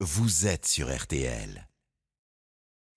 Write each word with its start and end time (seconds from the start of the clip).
Vous 0.00 0.46
êtes 0.46 0.66
sur 0.66 0.94
RTL. 0.94 1.66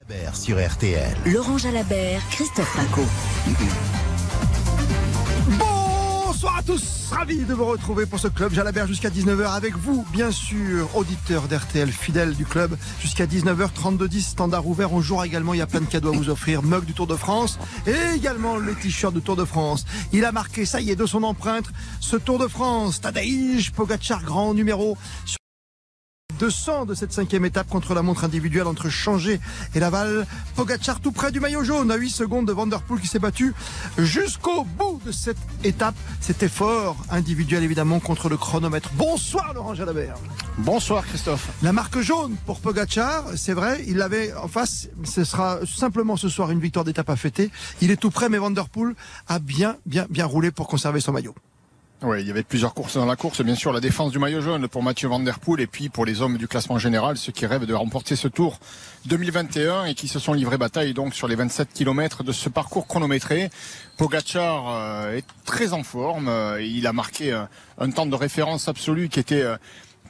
Jalabert 0.02 0.36
sur 0.36 0.58
RTL. 0.68 1.16
Laurent 1.28 1.58
Jalabert, 1.58 2.22
Christophe 2.30 2.76
Paco. 2.76 3.04
Bonsoir 5.58 6.58
à 6.58 6.64
tous, 6.64 7.08
ravi 7.10 7.46
de 7.46 7.54
vous 7.54 7.64
retrouver 7.64 8.06
pour 8.06 8.20
ce 8.20 8.28
club 8.28 8.52
Jalabert 8.52 8.86
jusqu'à 8.86 9.10
19h 9.10 9.50
avec 9.50 9.78
vous, 9.78 10.06
bien 10.12 10.30
sûr, 10.30 10.94
auditeurs 10.94 11.48
d'RTL, 11.48 11.90
fidèles 11.90 12.36
du 12.36 12.46
club, 12.46 12.76
jusqu'à 13.00 13.26
19h, 13.26 13.70
32-10, 13.72 14.20
standard 14.22 14.68
ouvert. 14.68 14.92
On 14.92 15.00
jouera 15.00 15.26
également, 15.26 15.54
il 15.54 15.60
y 15.60 15.62
a 15.62 15.68
plein 15.68 15.80
de 15.80 15.86
cadeaux 15.86 16.14
à 16.14 16.18
vous 16.18 16.30
offrir, 16.30 16.64
mug 16.64 16.84
du 16.84 16.94
Tour 16.94 17.08
de 17.08 17.16
France 17.16 17.60
et 17.88 18.14
également 18.14 18.58
le 18.58 18.76
t-shirt 18.76 19.14
du 19.14 19.22
Tour 19.22 19.38
de 19.38 19.46
France. 19.46 19.86
Il 20.12 20.26
a 20.26 20.34
marqué, 20.34 20.66
ça 20.66 20.82
y 20.82 20.92
est, 20.92 20.98
de 20.98 21.06
son 21.06 21.24
empreinte, 21.24 21.68
ce 22.02 22.18
Tour 22.18 22.40
de 22.40 22.50
France, 22.50 23.00
Tadej 23.00 23.72
Pogacar, 23.72 24.22
grand 24.22 24.54
numéro 24.54 24.98
200 26.40 26.86
de 26.86 26.94
cette 26.94 27.12
cinquième 27.12 27.44
étape 27.44 27.68
contre 27.68 27.94
la 27.94 28.02
montre 28.02 28.24
individuelle 28.24 28.68
entre 28.68 28.88
Changé 28.90 29.42
et 29.76 29.80
Laval. 29.80 30.26
Pogacar 30.56 31.02
tout 31.02 31.12
près 31.12 31.32
du 31.32 31.42
maillot 31.42 31.64
jaune 31.64 31.92
à 31.92 31.98
8 31.98 32.10
secondes 32.10 32.48
de 32.48 32.54
Vanderpool 32.54 33.02
qui 33.02 33.08
s'est 33.08 33.20
battu 33.20 33.54
jusqu'au 33.98 34.64
bout 34.64 35.02
de 35.06 35.12
cette 35.12 35.38
étape. 35.66 35.96
Cet 36.22 36.42
effort 36.42 36.96
individuel 37.10 37.64
évidemment 37.64 38.00
contre 38.00 38.30
le 38.30 38.38
chronomètre. 38.38 38.92
Bonsoir 38.94 39.54
Laurent 39.54 39.76
Jalabert. 39.76 40.16
Bonsoir 40.60 41.06
Christophe. 41.06 41.50
La 41.62 41.74
marque 41.74 42.00
jaune 42.00 42.38
pour 42.46 42.62
Pogacar, 42.62 43.26
c'est 43.36 43.54
vrai, 43.54 43.84
il 43.88 43.98
l'avait 43.98 44.34
en 44.34 44.48
face. 44.48 44.88
Ce 45.04 45.26
sera 45.26 45.60
simplement 45.66 46.16
ce 46.16 46.30
soir 46.30 46.52
une 46.52 46.62
victoire 46.62 46.86
d'étape 46.86 47.10
à 47.10 47.18
fêter. 47.18 47.52
Il 47.82 47.92
est 47.92 47.98
tout 47.98 48.12
près 48.12 48.30
mais 48.30 48.38
Vanderpool 48.38 48.96
a 49.28 49.40
bien 49.40 49.76
bien 49.86 50.08
bien 50.10 50.26
roulé 50.26 50.52
pour 50.52 50.70
conserver 50.70 51.02
son 51.02 51.12
maillot. 51.12 51.36
Oui, 52.02 52.22
il 52.22 52.28
y 52.28 52.32
avait 52.32 52.44
plusieurs 52.44 52.74
courses 52.74 52.96
dans 52.96 53.06
la 53.06 53.18
course. 53.18 53.42
Bien 53.42 53.56
sûr, 53.56 53.74
la 53.74 53.82
défense 53.82 54.12
du 54.12 54.20
maillot 54.20 54.40
jaune 54.40 54.70
pour 54.70 54.82
Mathieu 54.82 55.10
Van 55.10 55.20
Der 55.20 55.38
Poel 55.38 55.60
et 55.60 55.68
puis 55.68 55.90
pour 55.90 56.06
les 56.06 56.22
hommes 56.22 56.38
du 56.38 56.48
classement 56.48 56.80
général, 56.80 57.18
ceux 57.18 57.34
qui 57.34 57.46
rêvent 57.46 57.66
de 57.66 57.74
remporter 57.74 58.16
ce 58.16 58.30
tour 58.30 58.58
2021 59.08 59.84
et 59.84 59.96
qui 59.96 60.08
se 60.08 60.18
sont 60.18 60.32
livrés 60.32 60.58
bataille 60.58 60.94
donc 60.94 61.14
sur 61.14 61.28
les 61.28 61.36
27 61.36 61.74
km 61.74 62.24
de 62.24 62.32
ce 62.32 62.48
parcours 62.48 62.88
chronométré. 62.88 63.50
Pogacar 63.98 64.70
euh, 64.70 65.18
est 65.18 65.26
très 65.44 65.74
en 65.74 65.84
forme. 65.84 66.30
Euh, 66.30 66.62
il 66.62 66.88
a 66.88 66.94
marqué 66.94 67.34
euh, 67.34 67.44
un 67.78 67.92
temps 67.92 68.06
de 68.06 68.16
référence 68.16 68.70
absolu 68.70 69.10
qui 69.10 69.20
était 69.20 69.46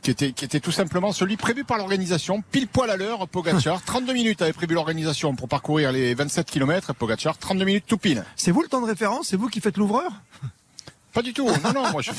qui 0.04 0.12
était, 0.12 0.32
qui 0.32 0.46
était 0.46 0.60
tout 0.60 0.72
simplement 0.72 1.12
celui 1.12 1.38
prévu 1.38 1.64
par 1.64 1.78
l'organisation, 1.78 2.44
pile 2.52 2.68
poil 2.68 2.92
à 2.92 2.98
l'heure, 2.98 3.28
Pogacar. 3.28 3.82
32 3.86 4.14
minutes 4.14 4.44
avait 4.44 4.54
prévu 4.54 4.76
l'organisation 4.76 5.36
pour 5.36 5.50
parcourir 5.50 5.92
les 5.92 6.14
27 6.14 6.50
km, 6.52 6.94
Pogacar, 6.94 7.38
32 7.40 7.66
minutes 7.66 7.86
tout 7.88 7.98
pile. 7.98 8.24
C'est 8.36 8.52
vous 8.52 8.62
le 8.62 8.68
temps 8.68 8.80
de 8.80 8.86
référence? 8.86 9.30
C'est 9.30 9.38
vous 9.38 9.48
qui 9.48 9.60
faites 9.60 9.78
l'ouvreur? 9.78 10.12
Pas 11.14 11.22
du 11.22 11.34
tout. 11.34 11.48
Non, 11.48 11.74
non, 11.74 11.92
moi 11.92 12.02
je 12.02 12.12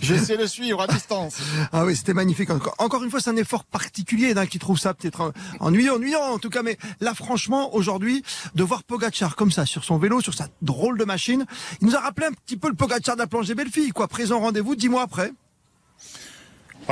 j'essaie 0.00 0.36
de 0.36 0.46
suivre 0.46 0.80
à 0.82 0.86
distance. 0.86 1.36
Ah 1.72 1.84
oui, 1.84 1.96
c'était 1.96 2.14
magnifique. 2.14 2.50
Encore, 2.78 3.02
une 3.04 3.10
fois, 3.10 3.20
c'est 3.20 3.30
un 3.30 3.36
effort 3.36 3.64
particulier 3.64 4.34
d'un 4.34 4.46
qui 4.46 4.58
trouve 4.58 4.78
ça 4.78 4.94
peut-être 4.94 5.32
ennuyant, 5.60 5.94
ennuyant 5.94 6.20
en 6.20 6.38
tout 6.38 6.50
cas. 6.50 6.62
Mais 6.62 6.78
là, 7.00 7.14
franchement, 7.14 7.74
aujourd'hui, 7.74 8.22
de 8.54 8.62
voir 8.62 8.82
Pogacar 8.82 9.36
comme 9.36 9.50
ça 9.50 9.66
sur 9.66 9.84
son 9.84 9.98
vélo, 9.98 10.20
sur 10.20 10.34
sa 10.34 10.48
drôle 10.62 10.98
de 10.98 11.04
machine, 11.04 11.46
il 11.80 11.88
nous 11.88 11.96
a 11.96 12.00
rappelé 12.00 12.26
un 12.26 12.32
petit 12.32 12.56
peu 12.56 12.68
le 12.68 12.74
Pogacar 12.74 13.16
de 13.16 13.20
la 13.20 13.26
plongée 13.26 13.54
Bellefille, 13.54 13.92
quoi. 13.92 14.08
Présent 14.08 14.40
rendez-vous 14.40 14.74
dix 14.74 14.88
mois 14.88 15.02
après. 15.02 15.32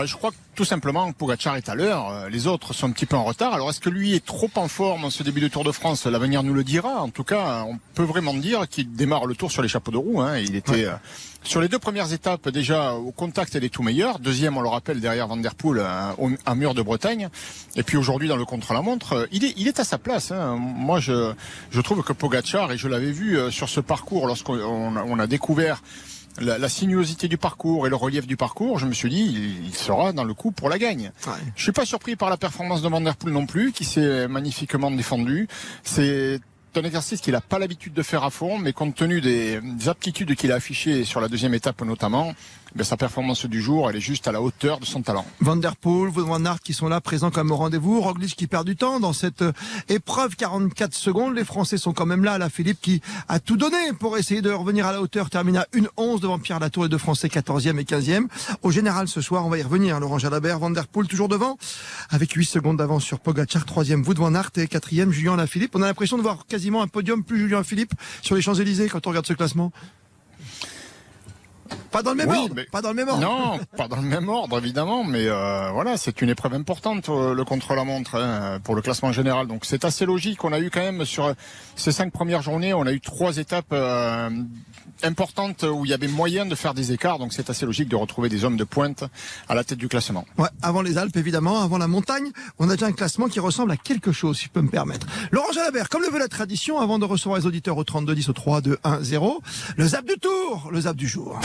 Je 0.06 0.16
crois 0.16 0.30
que 0.30 0.36
tout 0.54 0.64
simplement 0.64 1.12
Pogacar 1.12 1.56
est 1.56 1.68
à 1.68 1.74
l'heure, 1.74 2.10
euh, 2.10 2.28
les 2.28 2.46
autres 2.46 2.72
sont 2.72 2.88
un 2.88 2.90
petit 2.90 3.06
peu 3.06 3.16
en 3.16 3.24
retard. 3.24 3.54
Alors 3.54 3.70
est-ce 3.70 3.80
que 3.80 3.90
lui 3.90 4.14
est 4.14 4.24
trop 4.24 4.50
en 4.56 4.68
forme 4.68 5.04
en 5.04 5.10
ce 5.10 5.22
début 5.22 5.40
de 5.40 5.48
Tour 5.48 5.64
de 5.64 5.72
France? 5.72 6.06
L'avenir 6.06 6.42
nous 6.42 6.54
le 6.54 6.64
dira. 6.64 7.00
En 7.00 7.10
tout 7.10 7.24
cas, 7.24 7.64
on 7.68 7.78
peut 7.94 8.02
vraiment 8.02 8.34
dire 8.34 8.68
qu'il 8.68 8.92
démarre 8.92 9.26
le 9.26 9.34
Tour 9.34 9.50
sur 9.50 9.62
les 9.62 9.68
chapeaux 9.68 9.90
de 9.90 9.96
roue. 9.96 10.20
Hein. 10.20 10.38
Il 10.38 10.56
était 10.56 10.84
euh, 10.84 10.94
sur 11.42 11.60
les 11.60 11.68
deux 11.68 11.78
premières 11.78 12.12
étapes 12.12 12.48
déjà 12.48 12.94
au 12.94 13.12
contact 13.12 13.54
les 13.54 13.70
tout 13.70 13.82
meilleurs. 13.82 14.18
Deuxième, 14.18 14.56
on 14.56 14.60
le 14.60 14.68
rappelle, 14.68 15.00
derrière 15.00 15.28
Van 15.28 15.36
Der 15.36 15.54
Poel 15.54 15.80
à, 15.80 16.14
euh, 16.18 16.54
Mur 16.54 16.74
de 16.74 16.82
Bretagne. 16.82 17.28
Et 17.76 17.82
puis 17.82 17.96
aujourd'hui 17.96 18.28
dans 18.28 18.36
le 18.36 18.44
contre-la-montre, 18.44 19.28
il 19.32 19.44
est, 19.44 19.54
il 19.56 19.68
est 19.68 19.80
à 19.80 19.84
sa 19.84 19.98
place. 19.98 20.32
Hein. 20.32 20.56
Moi, 20.56 21.00
je, 21.00 21.32
je 21.70 21.80
trouve 21.80 22.02
que 22.02 22.12
Pogacar, 22.12 22.72
et 22.72 22.78
je 22.78 22.88
l'avais 22.88 23.12
vu 23.12 23.38
sur 23.50 23.68
ce 23.68 23.80
parcours 23.80 24.26
lorsqu'on 24.26 24.58
on 24.96 25.18
a 25.18 25.26
découvert 25.26 25.82
la, 26.40 26.58
la, 26.58 26.68
sinuosité 26.68 27.28
du 27.28 27.38
parcours 27.38 27.86
et 27.86 27.90
le 27.90 27.96
relief 27.96 28.26
du 28.26 28.36
parcours, 28.36 28.78
je 28.78 28.86
me 28.86 28.92
suis 28.92 29.10
dit, 29.10 29.60
il, 29.66 29.74
sera 29.74 30.12
dans 30.12 30.24
le 30.24 30.34
coup 30.34 30.52
pour 30.52 30.68
la 30.68 30.78
gagne. 30.78 31.10
Ouais. 31.26 31.32
Je 31.56 31.62
suis 31.62 31.72
pas 31.72 31.84
surpris 31.84 32.16
par 32.16 32.30
la 32.30 32.36
performance 32.36 32.82
de 32.82 32.88
Van 32.88 33.00
Der 33.00 33.16
Poel 33.16 33.32
non 33.32 33.46
plus, 33.46 33.72
qui 33.72 33.84
s'est 33.84 34.28
magnifiquement 34.28 34.90
défendu. 34.90 35.48
C'est 35.82 36.40
un 36.76 36.84
exercice 36.84 37.20
qu'il 37.20 37.32
n'a 37.32 37.40
pas 37.40 37.58
l'habitude 37.58 37.92
de 37.92 38.02
faire 38.02 38.24
à 38.24 38.30
fond, 38.30 38.58
mais 38.58 38.72
compte 38.72 38.94
tenu 38.94 39.20
des, 39.20 39.60
des 39.60 39.88
aptitudes 39.88 40.34
qu'il 40.36 40.52
a 40.52 40.56
affichées 40.56 41.04
sur 41.04 41.20
la 41.20 41.28
deuxième 41.28 41.54
étape 41.54 41.82
notamment, 41.82 42.34
ben, 42.74 42.84
sa 42.84 42.96
performance 42.96 43.46
du 43.46 43.62
jour, 43.62 43.88
elle 43.88 43.96
est 43.96 44.00
juste 44.00 44.28
à 44.28 44.32
la 44.32 44.42
hauteur 44.42 44.80
de 44.80 44.84
son 44.84 45.02
talent. 45.02 45.24
Van 45.40 45.56
der 45.56 45.76
Poel, 45.76 46.12
qui 46.62 46.72
sont 46.74 46.88
là 46.88 47.00
présents 47.00 47.30
comme 47.30 47.50
au 47.50 47.56
rendez-vous, 47.56 48.00
Roglic 48.00 48.36
qui 48.36 48.46
perd 48.46 48.66
du 48.66 48.76
temps 48.76 49.00
dans 49.00 49.12
cette 49.12 49.42
euh, 49.42 49.52
épreuve 49.88 50.36
44 50.36 50.94
secondes. 50.94 51.34
Les 51.34 51.44
Français 51.44 51.78
sont 51.78 51.92
quand 51.92 52.06
même 52.06 52.24
là, 52.24 52.38
la 52.38 52.50
Philippe 52.50 52.80
qui 52.80 53.00
a 53.28 53.40
tout 53.40 53.56
donné 53.56 53.92
pour 53.98 54.18
essayer 54.18 54.42
de 54.42 54.50
revenir 54.50 54.86
à 54.86 54.92
la 54.92 55.00
hauteur, 55.00 55.30
termine 55.30 55.56
à 55.56 55.66
1-11 55.74 56.20
devant 56.20 56.38
Pierre 56.38 56.60
Latour 56.60 56.86
et 56.86 56.88
deux 56.88 56.98
Français 56.98 57.28
14e 57.28 57.78
et 57.78 57.84
15e. 57.84 58.26
Au 58.62 58.70
général 58.70 59.08
ce 59.08 59.20
soir, 59.20 59.46
on 59.46 59.50
va 59.50 59.58
y 59.58 59.62
revenir. 59.62 59.98
Laurent 60.00 60.18
Jalabert, 60.18 60.58
Van 60.58 60.72
toujours 61.08 61.28
devant 61.28 61.58
avec 62.10 62.32
8 62.32 62.44
secondes 62.44 62.76
d'avance 62.76 63.04
sur 63.04 63.20
Pogacar, 63.20 63.64
3e 63.64 64.04
Wout 64.04 64.14
Van 64.14 64.34
Aert 64.34 64.50
et 64.56 64.66
4e 64.66 65.10
Julien 65.10 65.36
Lafilippe. 65.36 65.74
On 65.74 65.82
a 65.82 65.86
l'impression 65.86 66.16
de 66.16 66.22
voir 66.22 66.46
quasiment 66.46 66.82
un 66.82 66.88
podium 66.88 67.22
plus 67.22 67.38
Julien 67.38 67.62
Philippe 67.62 67.92
sur 68.22 68.34
les 68.34 68.42
Champs-Élysées 68.42 68.88
quand 68.88 69.06
on 69.06 69.10
regarde 69.10 69.26
ce 69.26 69.34
classement. 69.34 69.72
Pas 71.90 72.02
dans 72.02 72.10
le 72.10 72.16
même 72.16 72.28
oui, 72.28 72.36
ordre. 72.36 72.54
Mais... 72.54 72.64
Pas 72.64 72.82
dans 72.82 72.90
le 72.90 72.94
même 72.94 73.08
ordre. 73.08 73.20
Non, 73.20 73.60
pas 73.76 73.88
dans 73.88 73.96
le 73.96 74.02
même 74.02 74.28
ordre, 74.28 74.58
évidemment. 74.58 75.04
Mais 75.04 75.26
euh, 75.26 75.70
voilà, 75.72 75.96
c'est 75.96 76.20
une 76.20 76.28
épreuve 76.28 76.54
importante, 76.54 77.08
euh, 77.08 77.34
le 77.34 77.44
contre-la-montre, 77.44 78.16
hein, 78.16 78.58
pour 78.62 78.74
le 78.74 78.82
classement 78.82 79.12
général. 79.12 79.46
Donc 79.46 79.64
c'est 79.64 79.84
assez 79.84 80.06
logique. 80.06 80.44
On 80.44 80.52
a 80.52 80.60
eu 80.60 80.70
quand 80.70 80.80
même, 80.80 81.04
sur 81.04 81.34
ces 81.76 81.92
cinq 81.92 82.12
premières 82.12 82.42
journées, 82.42 82.74
on 82.74 82.86
a 82.86 82.92
eu 82.92 83.00
trois 83.00 83.38
étapes 83.38 83.72
euh, 83.72 84.30
importantes 85.02 85.62
où 85.62 85.84
il 85.84 85.90
y 85.90 85.94
avait 85.94 86.08
moyen 86.08 86.46
de 86.46 86.54
faire 86.54 86.74
des 86.74 86.92
écarts. 86.92 87.18
Donc 87.18 87.32
c'est 87.32 87.50
assez 87.50 87.64
logique 87.64 87.88
de 87.88 87.96
retrouver 87.96 88.28
des 88.28 88.44
hommes 88.44 88.56
de 88.56 88.64
pointe 88.64 89.04
à 89.48 89.54
la 89.54 89.64
tête 89.64 89.78
du 89.78 89.88
classement. 89.88 90.24
Ouais, 90.36 90.48
avant 90.62 90.82
les 90.82 90.98
Alpes, 90.98 91.16
évidemment, 91.16 91.62
avant 91.62 91.78
la 91.78 91.88
montagne, 91.88 92.30
on 92.58 92.68
a 92.68 92.74
déjà 92.74 92.86
un 92.86 92.92
classement 92.92 93.28
qui 93.28 93.40
ressemble 93.40 93.72
à 93.72 93.76
quelque 93.76 94.12
chose, 94.12 94.38
si 94.38 94.46
je 94.46 94.50
peux 94.50 94.62
me 94.62 94.70
permettre. 94.70 95.06
Laurent 95.30 95.52
Jalabert, 95.52 95.88
comme 95.88 96.02
le 96.02 96.10
veut 96.10 96.18
la 96.18 96.28
tradition, 96.28 96.78
avant 96.78 96.98
de 96.98 97.04
recevoir 97.04 97.38
les 97.38 97.46
auditeurs 97.46 97.76
au 97.76 97.84
32 97.84 98.14
10 98.14 98.28
au 98.28 98.32
3 98.32 98.60
2 98.60 98.78
1 98.84 99.02
0, 99.02 99.42
le 99.76 99.86
zap 99.86 100.04
du 100.04 100.14
tour, 100.18 100.68
le 100.70 100.80
zap 100.80 100.96
du 100.96 101.08
jour. 101.08 101.38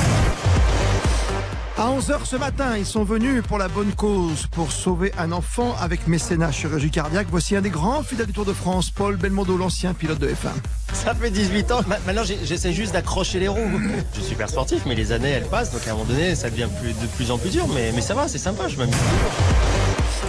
À 1.77 1.87
11h 1.87 2.25
ce 2.25 2.35
matin, 2.35 2.77
ils 2.77 2.85
sont 2.85 3.03
venus 3.03 3.41
pour 3.45 3.57
la 3.57 3.67
bonne 3.67 3.91
cause, 3.93 4.47
pour 4.51 4.71
sauver 4.71 5.11
un 5.17 5.31
enfant 5.31 5.75
avec 5.81 6.07
mécénat 6.07 6.51
chirurgie 6.51 6.91
cardiaque. 6.91 7.27
Voici 7.29 7.55
un 7.55 7.61
des 7.61 7.71
grands 7.71 8.03
fidèles 8.03 8.27
du 8.27 8.33
Tour 8.33 8.45
de 8.45 8.53
France, 8.53 8.89
Paul 8.89 9.17
Belmondo, 9.17 9.57
l'ancien 9.57 9.93
pilote 9.93 10.19
de 10.19 10.29
F1. 10.29 10.53
Ça 10.93 11.13
fait 11.15 11.31
18 11.31 11.71
ans. 11.71 11.81
Maintenant, 12.05 12.23
j'essaie 12.23 12.71
juste 12.71 12.93
d'accrocher 12.93 13.39
les 13.39 13.47
roues. 13.47 13.81
Je 14.13 14.19
suis 14.19 14.29
super 14.29 14.49
sportif, 14.49 14.83
mais 14.85 14.95
les 14.95 15.11
années, 15.11 15.31
elles 15.31 15.47
passent. 15.47 15.71
Donc, 15.71 15.85
à 15.87 15.91
un 15.91 15.93
moment 15.93 16.05
donné, 16.05 16.35
ça 16.35 16.49
devient 16.49 16.69
de 16.83 17.07
plus 17.17 17.31
en 17.31 17.37
plus 17.37 17.49
dur. 17.49 17.67
Mais, 17.73 17.91
mais 17.93 18.01
ça 18.01 18.13
va, 18.13 18.27
c'est 18.27 18.37
sympa, 18.37 18.67
je 18.69 18.77
m'amuse 18.77 18.95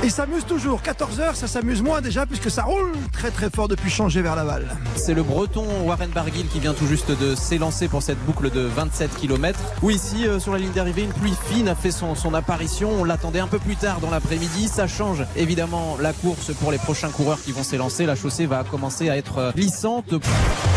il 0.05 0.11
s'amuse 0.11 0.45
toujours. 0.45 0.81
14h, 0.83 1.35
ça 1.35 1.49
s'amuse 1.49 1.83
moins 1.83 2.01
déjà 2.01 2.27
puisque 2.27 2.51
ça 2.51 2.65
roule 2.65 2.93
très 3.13 3.31
très 3.31 3.49
fort 3.49 3.69
depuis 3.69 3.91
changer 3.91 4.21
vers 4.23 4.37
Laval. 4.37 4.67
C'est 4.97 5.15
le 5.15 5.23
breton 5.23 5.65
Warren 5.85 6.11
Barguil 6.11 6.47
qui 6.47 6.61
vient 6.61 6.75
tout 6.75 6.87
juste 6.87 7.11
de 7.11 7.35
s'élancer 7.35 7.89
pour 7.89 8.03
cette 8.03 8.19
boucle 8.25 8.51
de 8.51 8.61
27 8.61 9.17
km. 9.17 9.59
Où 9.83 9.91
ici, 9.91 10.27
euh, 10.27 10.39
sur 10.39 10.53
la 10.53 10.59
ligne 10.59 10.73
d'arrivée, 10.73 11.05
une 11.05 11.13
pluie 11.13 11.35
fine 11.49 11.69
a 11.69 11.75
fait 11.75 11.91
son, 11.91 12.15
apparition. 12.35 12.91
On 13.01 13.05
l'attendait 13.05 13.41
un 13.41 13.47
peu 13.47 13.59
plus 13.59 13.77
tard 13.77 14.01
dans 14.01 14.11
l'après-midi. 14.11 14.69
Ça 14.69 14.87
change 14.87 15.25
évidemment 15.37 15.97
la 16.01 16.13
course 16.13 16.53
pour 16.61 16.71
les 16.71 16.79
prochains 16.79 17.11
coureurs 17.11 17.41
qui 17.41 17.53
vont 17.53 17.63
s'élancer. 17.63 18.05
La 18.05 18.17
chaussée 18.17 18.47
va 18.47 18.65
commencer 18.65 19.09
à 19.09 19.17
être 19.17 19.53
glissante 19.55 20.21
temps 20.21 20.74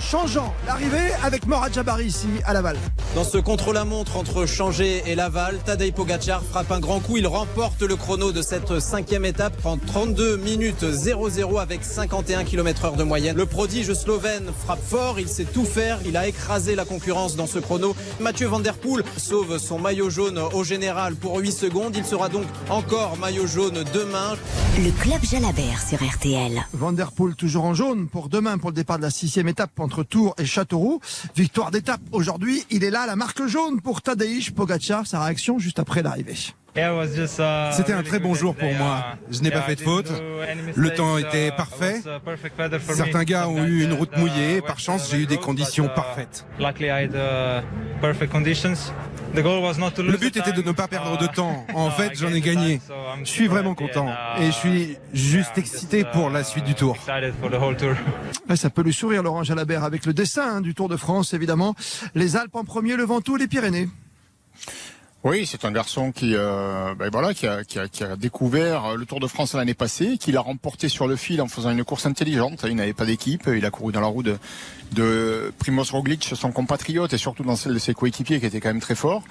changeant. 0.00 0.54
L'arrivée 0.66 1.12
avec 1.22 1.46
Morad 1.46 1.72
Jabari 1.72 2.06
ici 2.06 2.28
à 2.44 2.52
Laval. 2.52 2.76
Dans 3.14 3.24
ce 3.24 3.38
contre-la-montre 3.38 4.16
entre 4.16 4.46
Changé 4.46 5.02
et 5.06 5.14
Laval, 5.14 5.58
Tadej 5.64 5.92
Pogacar 5.92 6.42
frappe 6.42 6.72
un 6.72 6.80
grand 6.80 7.00
coup. 7.00 7.16
Il 7.16 7.26
remporte 7.26 7.82
le 7.82 7.96
chrono 7.96 8.32
de 8.32 8.42
cette 8.42 8.80
cinquième 8.80 9.24
étape 9.24 9.54
en 9.64 9.76
32 9.76 10.36
minutes 10.38 10.84
0-0 10.84 11.60
avec 11.60 11.84
51 11.84 12.44
km 12.44 12.84
heure 12.86 12.96
de 12.96 13.04
moyenne. 13.04 13.36
Le 13.36 13.46
prodige 13.46 13.92
slovène 13.92 14.50
frappe 14.64 14.82
fort. 14.82 15.20
Il 15.20 15.28
sait 15.28 15.44
tout 15.44 15.64
faire. 15.64 15.98
Il 16.06 16.16
a 16.16 16.26
écrasé 16.26 16.74
la 16.74 16.84
concurrence 16.84 17.36
dans 17.36 17.46
ce 17.46 17.58
chrono. 17.58 17.94
Mathieu 18.20 18.46
Van 18.46 18.60
Der 18.60 18.74
Poel 18.74 19.04
sauve 19.16 19.58
son 19.58 19.78
maillot 19.78 20.10
jaune 20.10 20.38
au 20.38 20.64
général 20.64 21.14
pour 21.14 21.38
8 21.38 21.52
secondes. 21.52 21.96
Il 21.96 22.04
sera 22.04 22.28
donc 22.28 22.46
encore 22.68 23.16
maillot 23.18 23.46
jaune 23.46 23.84
demain. 23.92 24.36
Le 24.78 24.90
club 25.02 25.22
Jalabert 25.22 25.82
sur 25.86 25.98
RTL. 26.02 26.62
Van 26.72 26.92
Der 26.92 27.12
Poel 27.12 27.34
toujours 27.34 27.64
en 27.64 27.74
jaune 27.74 28.08
pour 28.08 28.28
demain 28.28 28.58
pour 28.58 28.70
le 28.70 28.74
départ 28.74 28.98
de 28.98 29.02
la 29.02 29.10
sixième 29.10 29.48
étape 29.48 29.70
entre 29.90 30.04
Tours 30.04 30.36
et 30.38 30.44
Châteauroux. 30.44 31.00
Victoire 31.34 31.72
d'étape 31.72 32.00
aujourd'hui. 32.12 32.64
Il 32.70 32.84
est 32.84 32.90
là, 32.90 33.06
la 33.06 33.16
marque 33.16 33.44
jaune 33.46 33.80
pour 33.80 34.02
Tadej 34.02 34.52
Pogacar. 34.52 35.04
Sa 35.04 35.24
réaction 35.24 35.58
juste 35.58 35.80
après 35.80 36.00
l'arrivée. 36.02 36.36
C'était 37.72 37.92
un 37.92 38.04
très 38.04 38.20
bon 38.20 38.34
jour 38.34 38.54
pour 38.54 38.72
moi. 38.74 39.04
Je 39.32 39.40
n'ai 39.40 39.50
pas 39.50 39.62
fait 39.62 39.74
de 39.74 39.80
faute. 39.80 40.12
Le 40.76 40.94
temps 40.94 41.18
était 41.18 41.50
parfait. 41.50 42.00
Certains 42.94 43.24
gars 43.24 43.48
ont 43.48 43.64
eu 43.64 43.82
une 43.82 43.92
route 43.94 44.16
mouillée. 44.16 44.60
Par 44.60 44.78
chance, 44.78 45.10
j'ai 45.10 45.22
eu 45.22 45.26
des 45.26 45.38
conditions 45.38 45.88
parfaites. 45.88 46.46
Le 49.34 50.16
but 50.16 50.36
était 50.36 50.52
de 50.52 50.62
ne 50.62 50.72
pas 50.72 50.88
perdre 50.88 51.18
de 51.18 51.26
temps. 51.26 51.64
En 51.74 51.90
fait, 51.90 52.12
j'en 52.14 52.32
ai 52.32 52.40
gagné. 52.40 52.80
Je 53.22 53.30
suis 53.30 53.46
vraiment 53.46 53.74
content 53.74 54.08
et 54.38 54.46
je 54.46 54.52
suis 54.52 54.96
juste 55.12 55.56
excité 55.56 56.04
pour 56.04 56.30
la 56.30 56.44
suite 56.44 56.64
du 56.64 56.74
tour. 56.74 56.96
ça 58.54 58.70
peut 58.70 58.82
lui 58.82 58.92
sourire 58.92 59.22
Laurent 59.22 59.42
Jalabert 59.42 59.84
avec 59.84 60.06
le 60.06 60.12
dessin 60.12 60.56
hein, 60.56 60.60
du 60.60 60.74
Tour 60.74 60.88
de 60.88 60.96
France 60.96 61.34
évidemment. 61.34 61.74
Les 62.14 62.36
Alpes 62.36 62.54
en 62.54 62.64
premier, 62.64 62.96
le 62.96 63.04
Ventoux, 63.04 63.36
les 63.36 63.46
Pyrénées. 63.46 63.88
Oui, 65.22 65.44
c'est 65.44 65.66
un 65.66 65.70
garçon 65.70 66.12
qui, 66.12 66.34
euh, 66.34 66.94
ben 66.94 67.10
voilà, 67.12 67.34
qui 67.34 67.46
a, 67.46 67.62
qui, 67.62 67.78
a, 67.78 67.88
qui 67.88 68.04
a, 68.04 68.16
découvert 68.16 68.96
le 68.96 69.04
Tour 69.04 69.20
de 69.20 69.26
France 69.26 69.52
l'année 69.52 69.74
passée, 69.74 70.16
qui 70.16 70.32
l'a 70.32 70.40
remporté 70.40 70.88
sur 70.88 71.06
le 71.06 71.14
fil 71.14 71.42
en 71.42 71.46
faisant 71.46 71.70
une 71.70 71.84
course 71.84 72.06
intelligente. 72.06 72.64
Il 72.66 72.74
n'avait 72.74 72.94
pas 72.94 73.04
d'équipe, 73.04 73.46
il 73.54 73.66
a 73.66 73.70
couru 73.70 73.92
dans 73.92 74.00
la 74.00 74.06
roue 74.06 74.22
de, 74.22 74.38
de 74.92 75.52
Primoz 75.58 75.90
Roglic, 75.90 76.32
son 76.34 76.52
compatriote, 76.52 77.12
et 77.12 77.18
surtout 77.18 77.42
dans 77.42 77.56
celle 77.56 77.74
de 77.74 77.78
ses 77.78 77.92
coéquipiers 77.92 78.40
qui 78.40 78.46
était 78.46 78.60
quand 78.60 78.70
même 78.70 78.80
très 78.80 78.94
fort. 78.94 79.22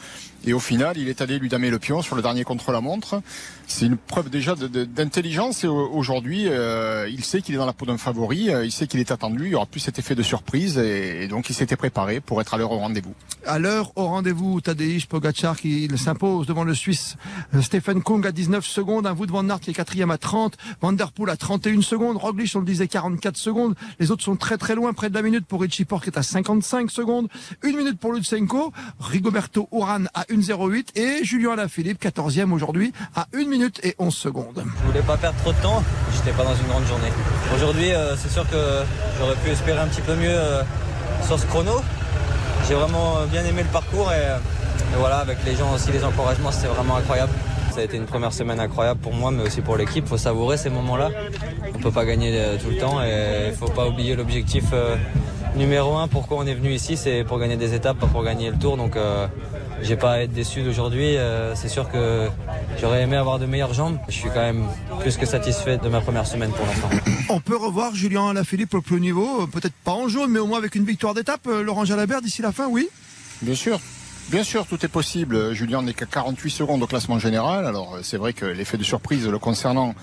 Et 0.45 0.53
au 0.53 0.59
final, 0.59 0.97
il 0.97 1.09
est 1.09 1.21
allé 1.21 1.38
lui 1.38 1.50
damer 1.50 1.69
le 1.69 1.80
pion 1.80 2.01
sur 2.01 2.15
le 2.15 2.21
dernier 2.21 2.44
contre-la-montre. 2.44 3.21
C'est 3.68 3.85
une 3.85 3.97
preuve 3.97 4.30
déjà 4.30 4.56
d'intelligence. 4.56 5.63
Et 5.63 5.68
aujourd'hui, 5.68 6.45
euh, 6.47 7.09
il 7.09 7.24
sait 7.24 7.42
qu'il 7.42 7.56
est 7.56 7.57
dans 7.57 7.65
la 7.65 7.74
peau 7.74 7.85
d'un 7.85 7.97
favori, 7.97 8.50
euh, 8.50 8.65
il 8.65 8.71
sait 8.71 8.88
qu'il 8.88 9.00
est 9.00 9.12
attendu, 9.12 9.45
il 9.45 9.51
y 9.51 9.56
aura 9.56 9.65
plus 9.65 9.80
cet 9.80 10.00
effet 10.00 10.15
de 10.15 10.24
surprise, 10.24 10.77
et, 10.77 11.27
donc 11.27 11.50
il 11.50 11.53
s'était 11.53 11.75
préparé 11.75 12.19
pour 12.19 12.39
être 12.42 12.53
à 12.53 12.57
l'heure 12.57 12.71
au 12.71 12.77
rendez-vous. 12.77 13.13
À 13.45 13.59
l'heure 13.59 13.92
au 13.95 14.06
rendez-vous, 14.06 14.62
Tadej 14.62 15.07
Pogacar 15.07 15.57
qui 15.57 15.79
il 15.81 15.98
s'impose 15.98 16.48
devant 16.48 16.64
le 16.64 16.74
Suisse 16.74 17.16
euh, 17.56 17.62
Stephen 17.62 18.02
Kung 18.02 18.26
à 18.26 18.31
19 18.31 18.66
secondes, 18.66 19.08
un 19.08 19.14
Wood 19.14 19.31
van 19.31 19.48
Aert 19.50 19.60
qui 19.60 19.72
est 19.72 19.74
quatrième 19.74 20.12
à 20.12 20.18
30, 20.18 20.58
Van 20.81 20.94
Der 20.94 21.12
Poel 21.12 21.30
à 21.30 21.38
31 21.38 21.81
secondes, 21.81 22.18
Roglic 22.18 22.52
on 22.56 22.60
le 22.60 22.66
disait 22.66 22.88
44 22.88 23.38
secondes, 23.38 23.76
les 24.00 24.12
autres 24.12 24.24
sont 24.24 24.36
très 24.36 24.58
très 24.58 24.76
loin, 24.76 24.94
près 24.94 25.10
de 25.10 25.16
la 25.16 25.22
minute 25.22 25.46
pour 25.46 25.62
Richie 25.62 25.86
Porte 25.86 26.04
qui 26.04 26.10
est 26.10 26.18
à 26.18 26.24
55 26.24 26.92
secondes, 26.92 27.28
une 27.64 27.78
minute 27.78 28.00
pour 28.00 28.14
Lutsenko, 28.14 28.72
Rigoberto 29.00 29.70
Uran 29.72 30.06
à 30.14 30.24
1,08 30.24 30.98
et 30.98 31.24
Julien 31.24 31.52
Alaphilippe 31.52 32.02
14e 32.02 32.52
aujourd'hui 32.52 32.94
à 33.16 33.28
1 33.34 33.46
minute 33.46 33.80
et 33.84 33.96
11 34.00 34.14
secondes. 34.14 34.64
Je 34.81 34.88
voulais 34.88 35.02
pas 35.02 35.18
perdre 35.18 35.38
trop 35.40 35.54
de 35.54 35.62
temps, 35.62 35.84
j'étais 36.14 36.36
pas 36.36 36.44
dans 36.44 36.56
une 36.56 36.68
grande 36.68 36.86
journée. 36.86 37.12
Aujourd'hui 37.56 37.92
euh, 37.92 38.16
c'est 38.16 38.31
sûr 38.31 38.50
que 38.50 38.84
j'aurais 39.20 39.36
pu 39.36 39.50
espérer 39.50 39.80
un 39.80 39.88
petit 39.88 40.02
peu 40.02 40.16
mieux 40.16 40.30
euh, 40.30 40.64
sur 41.26 41.40
ce 41.40 41.46
chrono. 41.46 41.81
J'ai 42.68 42.76
vraiment 42.76 43.26
bien 43.31 43.44
aimé 43.46 43.64
le 43.64 43.70
parcours 43.70 44.12
et 44.12 44.38
et 44.94 44.97
voilà, 44.97 45.18
avec 45.19 45.38
les 45.45 45.56
gens 45.56 45.74
aussi, 45.74 45.91
les 45.91 46.03
encouragements, 46.03 46.51
c'était 46.51 46.68
vraiment 46.68 46.95
incroyable. 46.97 47.31
Ça 47.71 47.81
a 47.81 47.83
été 47.83 47.97
une 47.97 48.06
première 48.06 48.33
semaine 48.33 48.59
incroyable 48.59 49.00
pour 49.00 49.13
moi, 49.13 49.30
mais 49.31 49.44
aussi 49.44 49.62
pour 49.62 49.77
l'équipe. 49.77 50.03
Il 50.06 50.09
faut 50.09 50.18
savourer 50.18 50.57
ces 50.57 50.69
moments-là. 50.69 51.12
On 51.74 51.77
ne 51.77 51.83
peut 51.83 51.91
pas 51.91 52.06
gagner 52.06 52.31
euh, 52.33 52.57
tout 52.57 52.69
le 52.71 52.77
temps 52.77 53.01
et 53.03 53.45
il 53.45 53.50
ne 53.51 53.56
faut 53.56 53.69
pas 53.69 53.88
oublier 53.88 54.15
l'objectif 54.15 54.65
euh, 54.74 54.95
numéro 55.56 55.95
un. 55.95 56.07
Pourquoi 56.07 56.38
on 56.38 56.47
est 56.47 56.56
venu 56.56 56.71
ici, 56.71 56.97
c'est 56.97 57.24
pour 57.24 57.39
gagner 57.39 57.57
des 57.57 57.75
étapes, 57.75 58.00
pas 58.00 58.07
pour 58.07 58.24
gagner 58.24 58.50
le 58.50 58.57
tour. 58.57 58.77
Donc, 58.77 58.95
euh, 58.95 59.27
j'ai 59.83 59.95
pas 59.95 60.13
à 60.13 60.19
être 60.21 60.33
déçu 60.33 60.62
d'aujourd'hui. 60.63 61.15
c'est 61.53 61.69
sûr 61.69 61.89
que 61.89 62.27
j'aurais 62.81 63.03
aimé 63.03 63.15
avoir 63.15 63.39
de 63.39 63.45
meilleures 63.45 63.74
jambes. 63.74 63.97
Je 64.09 64.15
suis 64.15 64.30
quand 64.30 64.42
même 64.42 64.65
plus 65.00 65.15
que 65.15 65.25
satisfait 65.25 65.77
de 65.77 65.88
ma 65.88 66.01
première 66.01 66.27
semaine 66.27 66.51
pour 66.51 66.65
l'instant. 66.65 66.89
On 67.30 67.39
peut 67.39 67.56
revoir 67.56 67.95
Julien 67.95 68.27
Alaphilippe 68.30 68.74
au 68.74 68.81
plus 68.81 68.97
haut 68.97 69.00
niveau, 69.00 69.47
peut-être 69.47 69.75
pas 69.85 69.94
en 69.94 70.09
jaune, 70.09 70.31
mais 70.31 70.39
au 70.39 70.47
moins 70.47 70.57
avec 70.57 70.75
une 70.75 70.83
victoire 70.83 71.13
d'étape. 71.13 71.47
Laurent 71.63 71.85
Jalabert 71.85 72.21
d'ici 72.21 72.42
la 72.42 72.51
fin, 72.51 72.68
oui? 72.68 72.89
Bien 73.42 73.56
sûr. 73.56 73.80
Bien 74.30 74.44
sûr, 74.44 74.68
tout 74.68 74.86
est 74.86 74.90
possible. 74.90 75.54
Julien 75.54 75.81
n'est 75.81 75.96
qu'à 75.96 76.06
48 76.06 76.52
secondes 76.52 76.84
au 76.84 76.86
classement 76.86 77.18
général. 77.18 77.66
Alors 77.66 77.98
c'est 78.04 78.18
vrai 78.18 78.34
que 78.34 78.46
l'effet 78.46 78.78
de 78.78 78.84
surprise 78.84 79.28
le 79.28 79.40
concernant, 79.40 79.96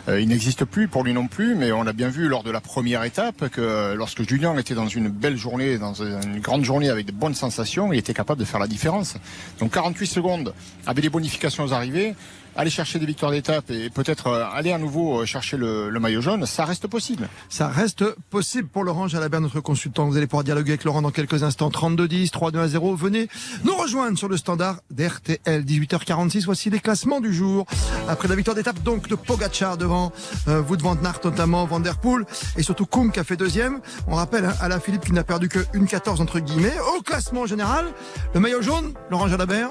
il 0.07 0.27
n'existe 0.27 0.65
plus 0.65 0.87
pour 0.87 1.03
lui 1.03 1.13
non 1.13 1.27
plus, 1.27 1.55
mais 1.55 1.71
on 1.71 1.83
l'a 1.83 1.93
bien 1.93 2.09
vu 2.09 2.27
lors 2.27 2.43
de 2.43 2.51
la 2.51 2.61
première 2.61 3.03
étape 3.03 3.49
que 3.49 3.93
lorsque 3.93 4.27
Julien 4.27 4.57
était 4.57 4.73
dans 4.73 4.87
une 4.87 5.09
belle 5.09 5.37
journée, 5.37 5.77
dans 5.77 5.93
une 5.93 6.39
grande 6.39 6.63
journée 6.63 6.89
avec 6.89 7.05
de 7.05 7.11
bonnes 7.11 7.35
sensations, 7.35 7.93
il 7.93 7.99
était 7.99 8.13
capable 8.13 8.39
de 8.39 8.45
faire 8.45 8.59
la 8.59 8.67
différence. 8.67 9.15
Donc 9.59 9.73
48 9.73 10.07
secondes 10.07 10.53
avec 10.87 11.03
des 11.03 11.09
bonifications 11.09 11.63
aux 11.63 11.73
arrivées, 11.73 12.15
aller 12.55 12.69
chercher 12.69 12.99
des 12.99 13.05
victoires 13.05 13.31
d'étape 13.31 13.69
et 13.69 13.89
peut-être 13.89 14.27
euh, 14.27 14.45
aller 14.51 14.71
à 14.71 14.77
nouveau 14.77 15.21
euh, 15.21 15.25
chercher 15.25 15.57
le, 15.57 15.91
maillot 15.99 16.21
jaune, 16.21 16.45
ça 16.45 16.65
reste 16.65 16.87
possible. 16.87 17.29
Ça 17.49 17.67
reste 17.67 18.03
possible 18.29 18.67
pour 18.67 18.83
Laurent 18.83 19.07
Jalabert, 19.07 19.41
notre 19.41 19.59
consultant. 19.59 20.07
Vous 20.07 20.17
allez 20.17 20.27
pouvoir 20.27 20.43
dialoguer 20.43 20.71
avec 20.71 20.83
Laurent 20.83 21.01
dans 21.01 21.11
quelques 21.11 21.43
instants. 21.43 21.69
32-10, 21.69 22.31
3-2 22.31 22.67
0. 22.67 22.95
Venez 22.95 23.27
nous 23.63 23.75
rejoindre 23.75 24.17
sur 24.17 24.27
le 24.27 24.37
standard 24.37 24.79
d'RTL. 24.89 25.63
18h46, 25.63 26.45
voici 26.45 26.69
les 26.69 26.79
classements 26.79 27.21
du 27.21 27.33
jour. 27.33 27.65
Après 28.07 28.27
la 28.27 28.35
victoire 28.35 28.55
d'étape 28.55 28.81
donc 28.83 29.07
de 29.07 29.15
Pogacar 29.15 29.77
devant 29.91 30.11
euh, 30.47 30.61
Wout 30.61 30.77
van 30.81 30.95
Aert 31.03 31.19
notamment, 31.23 31.65
Van 31.65 31.79
Der 31.81 31.97
Poel 31.97 32.25
et 32.57 32.63
surtout 32.63 32.85
Kung 32.85 33.11
qui 33.11 33.19
a 33.19 33.23
fait 33.23 33.35
deuxième. 33.35 33.81
On 34.07 34.15
rappelle 34.15 34.45
hein, 34.45 34.53
Alain 34.61 34.79
Philippe 34.79 35.05
qui 35.05 35.11
n'a 35.11 35.23
perdu 35.23 35.49
que 35.49 35.59
une 35.73 35.85
14 35.85 36.21
entre 36.21 36.39
guillemets. 36.39 36.73
Au 36.97 37.01
classement 37.01 37.45
général, 37.45 37.85
le 38.33 38.39
maillot 38.39 38.61
jaune, 38.61 38.93
Laurent 39.09 39.27
Jalabert. 39.27 39.69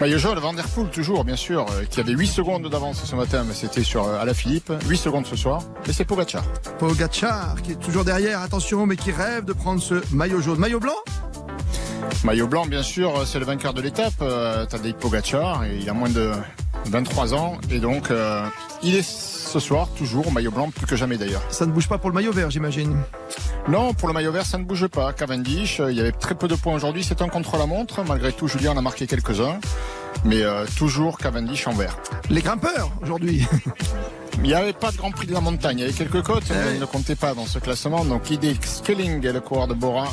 Maillot 0.00 0.18
jaune, 0.18 0.38
Van 0.40 0.52
Der 0.52 0.66
Poel 0.66 0.88
toujours, 0.88 1.24
bien 1.24 1.36
sûr, 1.36 1.66
euh, 1.70 1.84
qui 1.88 2.00
avait 2.00 2.12
8 2.12 2.26
secondes 2.26 2.68
d'avance 2.68 3.04
ce 3.04 3.14
matin, 3.14 3.44
mais 3.46 3.54
c'était 3.54 3.84
sur 3.84 4.04
euh, 4.04 4.20
Alaphilippe. 4.20 4.72
8 4.88 4.96
secondes 4.96 5.26
ce 5.26 5.36
soir. 5.36 5.62
Et 5.86 5.92
c'est 5.92 6.04
Pogacar. 6.04 6.44
Pogacar, 6.78 7.62
qui 7.62 7.72
est 7.72 7.80
toujours 7.80 8.04
derrière, 8.04 8.40
attention, 8.42 8.86
mais 8.86 8.96
qui 8.96 9.12
rêve 9.12 9.44
de 9.44 9.52
prendre 9.52 9.80
ce 9.80 10.02
maillot 10.12 10.40
jaune. 10.40 10.58
Maillot 10.58 10.80
blanc 10.80 10.96
Maillot 12.24 12.48
blanc, 12.48 12.66
bien 12.66 12.82
sûr, 12.82 13.18
euh, 13.18 13.24
c'est 13.24 13.38
le 13.38 13.44
vainqueur 13.44 13.74
de 13.74 13.82
l'étape, 13.82 14.14
euh, 14.22 14.66
Tadej 14.66 14.94
Pogacar, 14.94 15.64
et 15.64 15.76
il 15.80 15.88
a 15.88 15.92
moins 15.92 16.10
de 16.10 16.32
23 16.86 17.34
ans, 17.34 17.58
et 17.70 17.78
donc 17.78 18.10
il 18.82 18.96
est 18.96 19.06
ce 19.54 19.60
soir 19.60 19.88
toujours 19.96 20.26
au 20.26 20.30
maillot 20.30 20.50
blanc, 20.50 20.70
plus 20.70 20.86
que 20.86 20.96
jamais 20.96 21.16
d'ailleurs. 21.16 21.42
Ça 21.50 21.64
ne 21.66 21.72
bouge 21.72 21.88
pas 21.88 21.98
pour 21.98 22.10
le 22.10 22.14
maillot 22.14 22.32
vert, 22.32 22.50
j'imagine 22.50 22.96
Non, 23.68 23.94
pour 23.94 24.08
le 24.08 24.14
maillot 24.14 24.32
vert, 24.32 24.44
ça 24.44 24.58
ne 24.58 24.64
bouge 24.64 24.88
pas. 24.88 25.12
Cavendish, 25.12 25.80
il 25.88 25.96
y 25.96 26.00
avait 26.00 26.12
très 26.12 26.34
peu 26.34 26.48
de 26.48 26.54
points 26.54 26.74
aujourd'hui, 26.74 27.04
c'est 27.04 27.22
un 27.22 27.28
contre 27.28 27.56
la 27.56 27.66
montre. 27.66 28.02
Malgré 28.04 28.32
tout, 28.32 28.48
Julien 28.48 28.72
en 28.72 28.76
a 28.76 28.82
marqué 28.82 29.06
quelques-uns, 29.06 29.60
mais 30.24 30.42
euh, 30.42 30.64
toujours 30.76 31.18
Cavendish 31.18 31.66
en 31.66 31.72
vert. 31.72 31.96
Les 32.30 32.42
grimpeurs 32.42 32.90
aujourd'hui 33.02 33.46
Il 34.38 34.48
n'y 34.48 34.54
avait 34.54 34.72
pas 34.72 34.90
de 34.90 34.96
Grand 34.96 35.10
Prix 35.10 35.26
de 35.26 35.32
la 35.32 35.40
montagne. 35.40 35.78
Il 35.78 35.80
y 35.82 35.84
avait 35.84 35.92
quelques 35.92 36.22
côtes, 36.22 36.50
mais 36.50 36.74
ils 36.74 36.80
ne 36.80 36.84
comptaient 36.84 37.16
pas 37.16 37.34
dans 37.34 37.46
ce 37.46 37.58
classement. 37.58 38.04
Donc, 38.04 38.30
Idé 38.30 38.56
Skelling 38.60 39.24
est 39.24 39.32
le 39.32 39.40
coureur 39.40 39.68
de 39.68 39.74
Bora. 39.74 40.08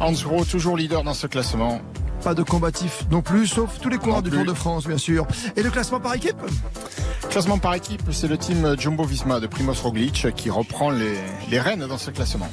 Hans 0.00 0.12
toujours 0.50 0.76
leader 0.76 1.04
dans 1.04 1.14
ce 1.14 1.26
classement. 1.26 1.80
Pas 2.22 2.34
de 2.34 2.42
combatif 2.42 3.04
non 3.10 3.20
plus, 3.20 3.46
sauf 3.46 3.80
tous 3.80 3.88
les 3.88 3.98
coureurs 3.98 4.22
du 4.22 4.30
Tour 4.30 4.44
de 4.44 4.54
France, 4.54 4.86
bien 4.86 4.98
sûr. 4.98 5.26
Et 5.56 5.62
le 5.62 5.70
classement 5.70 6.00
par 6.00 6.14
équipe 6.14 6.36
Classement 7.30 7.58
par 7.58 7.74
équipe, 7.74 8.02
c'est 8.12 8.28
le 8.28 8.38
team 8.38 8.76
Jumbo 8.78 9.04
Visma 9.04 9.40
de 9.40 9.46
Primoz 9.46 9.80
Roglic 9.82 10.28
qui 10.36 10.50
reprend 10.50 10.90
les, 10.90 11.16
les 11.50 11.60
rênes 11.60 11.86
dans 11.86 11.98
ce 11.98 12.10
classement. 12.10 12.48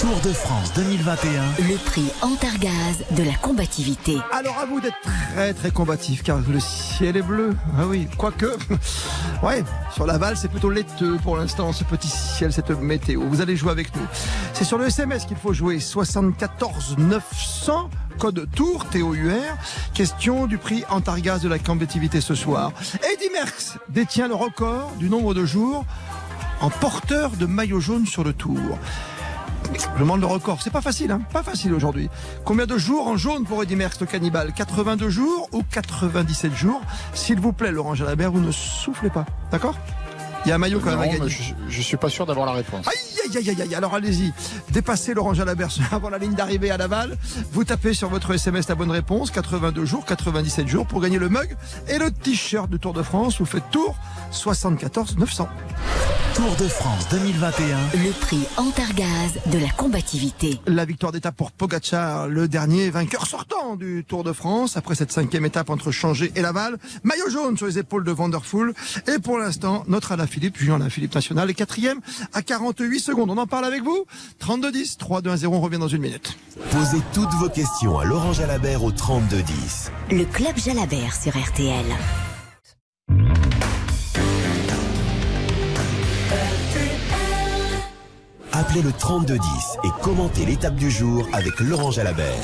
Tour 0.00 0.18
de 0.24 0.32
France 0.32 0.72
2021. 0.76 1.42
Le 1.68 1.76
prix 1.76 2.10
Antargaz 2.22 3.04
de 3.10 3.22
la 3.22 3.34
combativité. 3.34 4.16
Alors 4.32 4.58
à 4.58 4.64
vous 4.64 4.80
d'être 4.80 4.96
très 5.02 5.52
très 5.52 5.70
combatif 5.70 6.22
car 6.22 6.38
le 6.38 6.58
ciel 6.58 7.18
est 7.18 7.22
bleu. 7.22 7.54
Ah 7.78 7.86
oui, 7.86 8.08
quoique. 8.16 8.46
Ouais, 9.42 9.62
sur 9.92 10.06
la 10.06 10.16
balle 10.16 10.38
c'est 10.38 10.48
plutôt 10.48 10.70
laiteux 10.70 11.18
pour 11.22 11.36
l'instant 11.36 11.74
ce 11.74 11.84
petit 11.84 12.08
ciel, 12.08 12.50
cette 12.50 12.70
météo. 12.70 13.22
Vous 13.28 13.42
allez 13.42 13.56
jouer 13.56 13.72
avec 13.72 13.94
nous. 13.94 14.06
C'est 14.54 14.64
sur 14.64 14.78
le 14.78 14.86
SMS 14.86 15.26
qu'il 15.26 15.36
faut 15.36 15.52
jouer 15.52 15.80
74 15.80 16.96
900 16.96 17.90
code 18.18 18.48
Tour 18.54 18.86
TOUR. 18.86 19.16
Question 19.92 20.46
du 20.46 20.56
prix 20.56 20.82
Antargaz 20.88 21.42
de 21.42 21.48
la 21.48 21.58
combativité 21.58 22.22
ce 22.22 22.34
soir. 22.34 22.72
Eddie 23.12 23.30
Merckx 23.34 23.78
détient 23.90 24.28
le 24.28 24.34
record 24.34 24.92
du 24.98 25.10
nombre 25.10 25.34
de 25.34 25.44
jours 25.44 25.84
en 26.60 26.70
porteur 26.70 27.30
de 27.32 27.46
maillot 27.46 27.80
jaune 27.80 28.06
sur 28.06 28.24
le 28.24 28.32
Tour. 28.32 28.78
Je 29.80 30.00
demande 30.00 30.20
le 30.20 30.26
record. 30.26 30.60
C'est 30.62 30.70
pas 30.70 30.80
facile, 30.80 31.10
hein 31.10 31.20
Pas 31.32 31.42
facile 31.42 31.72
aujourd'hui. 31.72 32.08
Combien 32.44 32.66
de 32.66 32.76
jours 32.76 33.06
en 33.06 33.16
jaune 33.16 33.44
pour 33.44 33.62
Eddie 33.62 33.76
Merckx, 33.76 34.00
le 34.00 34.06
cannibale? 34.06 34.52
82 34.54 35.08
jours 35.08 35.48
ou 35.52 35.62
97 35.62 36.54
jours? 36.54 36.82
S'il 37.14 37.40
vous 37.40 37.52
plaît, 37.52 37.72
Laurent 37.72 37.94
Jalabert, 37.94 38.30
vous 38.30 38.40
ne 38.40 38.52
soufflez 38.52 39.10
pas. 39.10 39.26
D'accord? 39.50 39.74
Il 40.44 40.48
y 40.48 40.52
a 40.52 40.54
un 40.54 40.58
maillot 40.58 40.80
quand 40.80 40.90
même 40.90 41.00
à 41.00 41.08
gagner. 41.08 41.28
Je, 41.28 41.52
je, 41.68 41.82
suis 41.82 41.96
pas 41.96 42.08
sûr 42.08 42.24
d'avoir 42.24 42.46
la 42.46 42.52
réponse. 42.52 42.86
Aïe, 42.88 43.36
aïe, 43.36 43.50
aïe, 43.50 43.62
aïe. 43.62 43.74
Alors 43.74 43.94
allez-y. 43.94 44.32
Dépassez 44.70 45.12
Laurent 45.12 45.34
Jalabert 45.34 45.68
avant 45.92 46.08
la 46.08 46.18
ligne 46.18 46.34
d'arrivée 46.34 46.70
à 46.70 46.78
Laval. 46.78 47.16
Vous 47.52 47.64
tapez 47.64 47.92
sur 47.92 48.08
votre 48.08 48.32
SMS 48.32 48.68
la 48.68 48.74
bonne 48.74 48.90
réponse. 48.90 49.30
82 49.30 49.84
jours, 49.84 50.04
97 50.06 50.66
jours 50.66 50.86
pour 50.86 51.00
gagner 51.00 51.18
le 51.18 51.28
mug 51.28 51.56
et 51.88 51.98
le 51.98 52.10
t-shirt 52.10 52.70
du 52.70 52.78
Tour 52.78 52.94
de 52.94 53.02
France. 53.02 53.38
Vous 53.38 53.46
faites 53.46 53.68
tour 53.70 53.96
74 54.30 55.18
900. 55.18 55.48
Tour 56.40 56.56
de 56.56 56.68
France 56.68 57.06
2021. 57.10 57.76
Le 58.02 58.18
prix 58.18 58.46
Antargaz 58.56 59.34
de 59.52 59.58
la 59.58 59.68
combativité. 59.76 60.58
La 60.66 60.86
victoire 60.86 61.12
d'étape 61.12 61.36
pour 61.36 61.52
Pogacar, 61.52 62.28
le 62.28 62.48
dernier 62.48 62.88
vainqueur 62.88 63.26
sortant 63.26 63.76
du 63.76 64.06
Tour 64.08 64.24
de 64.24 64.32
France 64.32 64.78
après 64.78 64.94
cette 64.94 65.12
cinquième 65.12 65.44
étape 65.44 65.68
entre 65.68 65.90
Changé 65.90 66.32
et 66.36 66.40
Laval. 66.40 66.78
Maillot 67.04 67.28
jaune 67.28 67.58
sur 67.58 67.66
les 67.66 67.78
épaules 67.78 68.04
de 68.04 68.10
Vanderpool. 68.10 68.72
Et 69.06 69.18
pour 69.18 69.38
l'instant, 69.38 69.84
notre 69.86 70.12
Alain 70.12 70.26
Philippe, 70.26 70.56
Julien 70.56 70.76
Alain 70.76 70.88
Philippe 70.88 71.14
national, 71.14 71.50
est 71.50 71.54
quatrième 71.54 72.00
à 72.32 72.40
48 72.40 73.00
secondes. 73.00 73.28
On 73.28 73.36
en 73.36 73.46
parle 73.46 73.66
avec 73.66 73.82
vous 73.82 74.06
32-10, 74.40 74.96
3-2-1-0, 74.96 75.46
on 75.48 75.60
revient 75.60 75.78
dans 75.78 75.88
une 75.88 76.00
minute. 76.00 76.38
Posez 76.70 77.02
toutes 77.12 77.34
vos 77.34 77.50
questions 77.50 77.98
à 77.98 78.06
Laurent 78.06 78.32
Jalabert 78.32 78.82
au 78.82 78.92
32-10. 78.92 79.90
Le 80.10 80.24
club 80.24 80.56
Jalabert 80.56 81.14
sur 81.14 81.36
RTL. 81.36 81.84
Appelez 88.70 88.82
le 88.84 88.92
3210 88.92 89.78
et 89.82 89.88
commentez 90.00 90.46
l'étape 90.46 90.76
du 90.76 90.92
jour 90.92 91.26
avec 91.32 91.58
Laurent 91.58 91.90
Jalabert. 91.90 92.38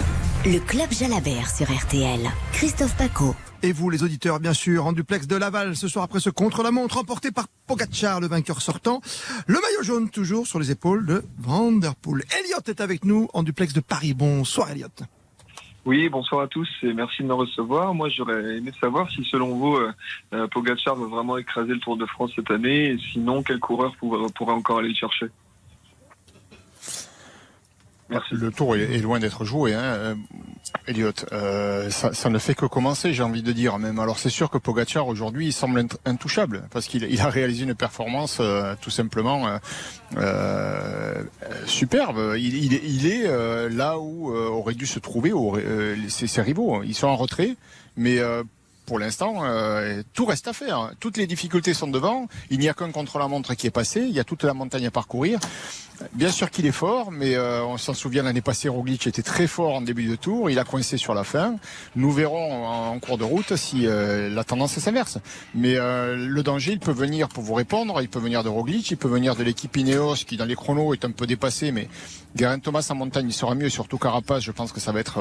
Le 0.45 0.59
club 0.59 0.91
Jalabert 0.91 1.49
sur 1.49 1.67
RTL. 1.67 2.19
Christophe 2.53 2.97
Paco. 2.97 3.37
Et 3.63 3.71
vous, 3.71 3.91
les 3.91 4.03
auditeurs, 4.03 4.41
bien 4.41 4.53
sûr, 4.53 4.87
en 4.87 4.93
duplex 4.93 5.29
de 5.29 5.37
Laval, 5.37 5.77
ce 5.77 5.87
soir 5.87 6.05
après 6.05 6.19
ce 6.19 6.31
contre-la-montre 6.31 6.97
remporté 6.97 7.31
par 7.31 7.47
Pogacar, 7.69 8.19
le 8.19 8.27
vainqueur 8.27 8.61
sortant. 8.61 9.01
Le 9.47 9.55
maillot 9.55 9.83
jaune 9.85 10.11
toujours 10.11 10.49
sur 10.49 10.59
les 10.59 10.73
épaules 10.73 11.07
de 11.07 11.23
Vanderpool. 11.39 12.25
Elliot 12.41 12.63
est 12.67 12.81
avec 12.81 13.05
nous 13.05 13.29
en 13.33 13.45
duplex 13.45 13.73
de 13.73 13.81
Paris. 13.81 14.13
Bonsoir, 14.13 14.71
Elliot. 14.71 14.89
Oui, 15.85 16.09
bonsoir 16.09 16.41
à 16.41 16.49
tous 16.49 16.69
et 16.83 16.93
merci 16.93 17.23
de 17.23 17.29
me 17.29 17.35
recevoir. 17.35 17.95
Moi, 17.95 18.09
j'aurais 18.09 18.57
aimé 18.57 18.73
savoir 18.81 19.09
si, 19.13 19.23
selon 19.31 19.55
vous, 19.55 19.77
euh, 19.77 19.93
euh, 20.35 20.49
Pogacar 20.49 20.97
va 20.97 21.07
vraiment 21.07 21.37
écraser 21.37 21.73
le 21.73 21.79
Tour 21.79 21.97
de 21.97 22.07
France 22.07 22.33
cette 22.35 22.51
année 22.51 22.87
et 22.87 22.99
sinon, 23.13 23.45
quel 23.45 23.61
coureur 23.61 23.95
pourrait, 24.01 24.27
pourrait 24.35 24.55
encore 24.55 24.79
aller 24.79 24.89
le 24.89 24.97
chercher? 24.97 25.27
Le 28.09 28.51
tour 28.51 28.77
est, 28.77 28.99
loin 28.99 29.19
d'être 29.19 29.45
joué, 29.45 29.75
hein, 29.75 29.81
euh, 29.81 30.15
Elliot. 30.87 31.13
Euh, 31.33 31.91
ça, 31.91 32.31
ne 32.31 32.39
fait 32.39 32.55
que 32.55 32.67
commencer, 32.67 33.13
j'ai 33.13 33.23
envie 33.23 33.43
de 33.43 33.53
dire. 33.53 33.79
Même 33.79 33.99
alors, 33.99 34.19
c'est 34.19 34.31
sûr 34.31 34.51
que 34.51 34.59
Pogacar 34.59 35.09
aujourd'hui, 35.09 35.47
il 35.47 35.53
semble 35.53 35.85
intouchable 36.05 36.65
parce 36.71 36.87
qu'il 36.87 37.21
a 37.21 37.29
réalisé 37.29 37.65
une 37.65 37.75
performance 37.75 38.39
euh, 38.41 38.75
tout 38.81 38.91
simplement 38.91 39.59
superbe. 41.67 42.37
Il, 42.39 43.07
est 43.07 43.69
là 43.71 43.99
où 43.99 44.33
aurait 44.33 44.75
dû 44.75 44.87
se 44.87 44.99
trouver 44.99 45.33
ses, 46.09 46.43
rivaux. 46.43 46.83
Ils 46.85 46.95
sont 46.95 47.09
en 47.09 47.17
retrait, 47.17 47.57
mais 47.97 48.19
pour 48.87 48.99
l'instant, 48.99 49.43
tout 50.15 50.27
reste 50.27 50.47
à 50.49 50.53
faire. 50.53 50.93
Toutes 51.01 51.17
les 51.17 51.27
difficultés 51.27 51.75
sont 51.75 51.89
devant. 51.89 52.29
Il 52.51 52.61
n'y 52.61 52.69
a 52.69 52.75
qu'un 52.75 52.93
contre-la-montre 52.93 53.55
qui 53.55 53.67
est 53.67 53.73
passé. 53.73 54.01
Il 54.01 54.15
y 54.15 54.21
a 54.21 54.25
toute 54.25 54.45
la 54.45 54.55
montagne 54.55 54.87
à 54.87 54.91
parcourir. 54.91 55.41
Bien 56.13 56.31
sûr 56.31 56.51
qu'il 56.51 56.67
est 56.67 56.73
fort, 56.73 57.11
mais 57.11 57.35
euh, 57.35 57.65
on 57.65 57.79
s'en 57.79 57.95
souvient 57.95 58.23
l'année 58.23 58.43
passée, 58.43 58.69
Roglic 58.69 59.07
était 59.07 59.23
très 59.23 59.47
fort 59.47 59.75
en 59.75 59.81
début 59.81 60.07
de 60.07 60.17
tour, 60.17 60.51
il 60.51 60.59
a 60.59 60.65
coincé 60.65 60.97
sur 60.99 61.15
la 61.15 61.25
fin. 61.25 61.57
Nous 61.95 62.13
verrons 62.13 62.67
en, 62.67 62.99
cours 62.99 63.19
de 63.19 63.25
route 63.25 63.57
si 63.57 63.87
euh, 63.87 64.29
la 64.29 64.45
tendance 64.45 64.79
s'inverse. 64.79 65.19
Mais 65.55 65.77
euh, 65.77 66.17
le 66.17 66.43
danger, 66.43 66.73
il 66.73 66.81
peut 66.81 66.93
venir 66.93 67.29
pour 67.29 67.43
vous 67.43 67.55
répondre, 67.55 68.01
il 68.03 68.09
peut 68.09 68.19
venir 68.19 68.45
de 68.45 68.49
Roglic, 68.49 68.91
il 68.91 68.97
peut 68.97 69.09
venir 69.09 69.37
de 69.37 69.43
l'équipe 69.43 69.75
Ineos 69.77 70.17
qui 70.27 70.37
dans 70.37 70.45
les 70.45 70.57
chronos 70.57 70.93
est 70.93 71.05
un 71.05 71.11
peu 71.11 71.27
dépassé, 71.27 71.73
mais 71.73 71.89
Geraint 72.35 72.59
Thomas 72.59 72.87
en 72.91 72.95
montagne, 72.95 73.27
il 73.29 73.33
sera 73.33 73.55
mieux, 73.55 73.71
surtout 73.71 73.99
Carapaz, 73.99 74.41
je 74.41 74.53
pense 74.53 74.73
que 74.73 74.81
ça 74.81 74.93
va 74.93 75.01
être 75.01 75.21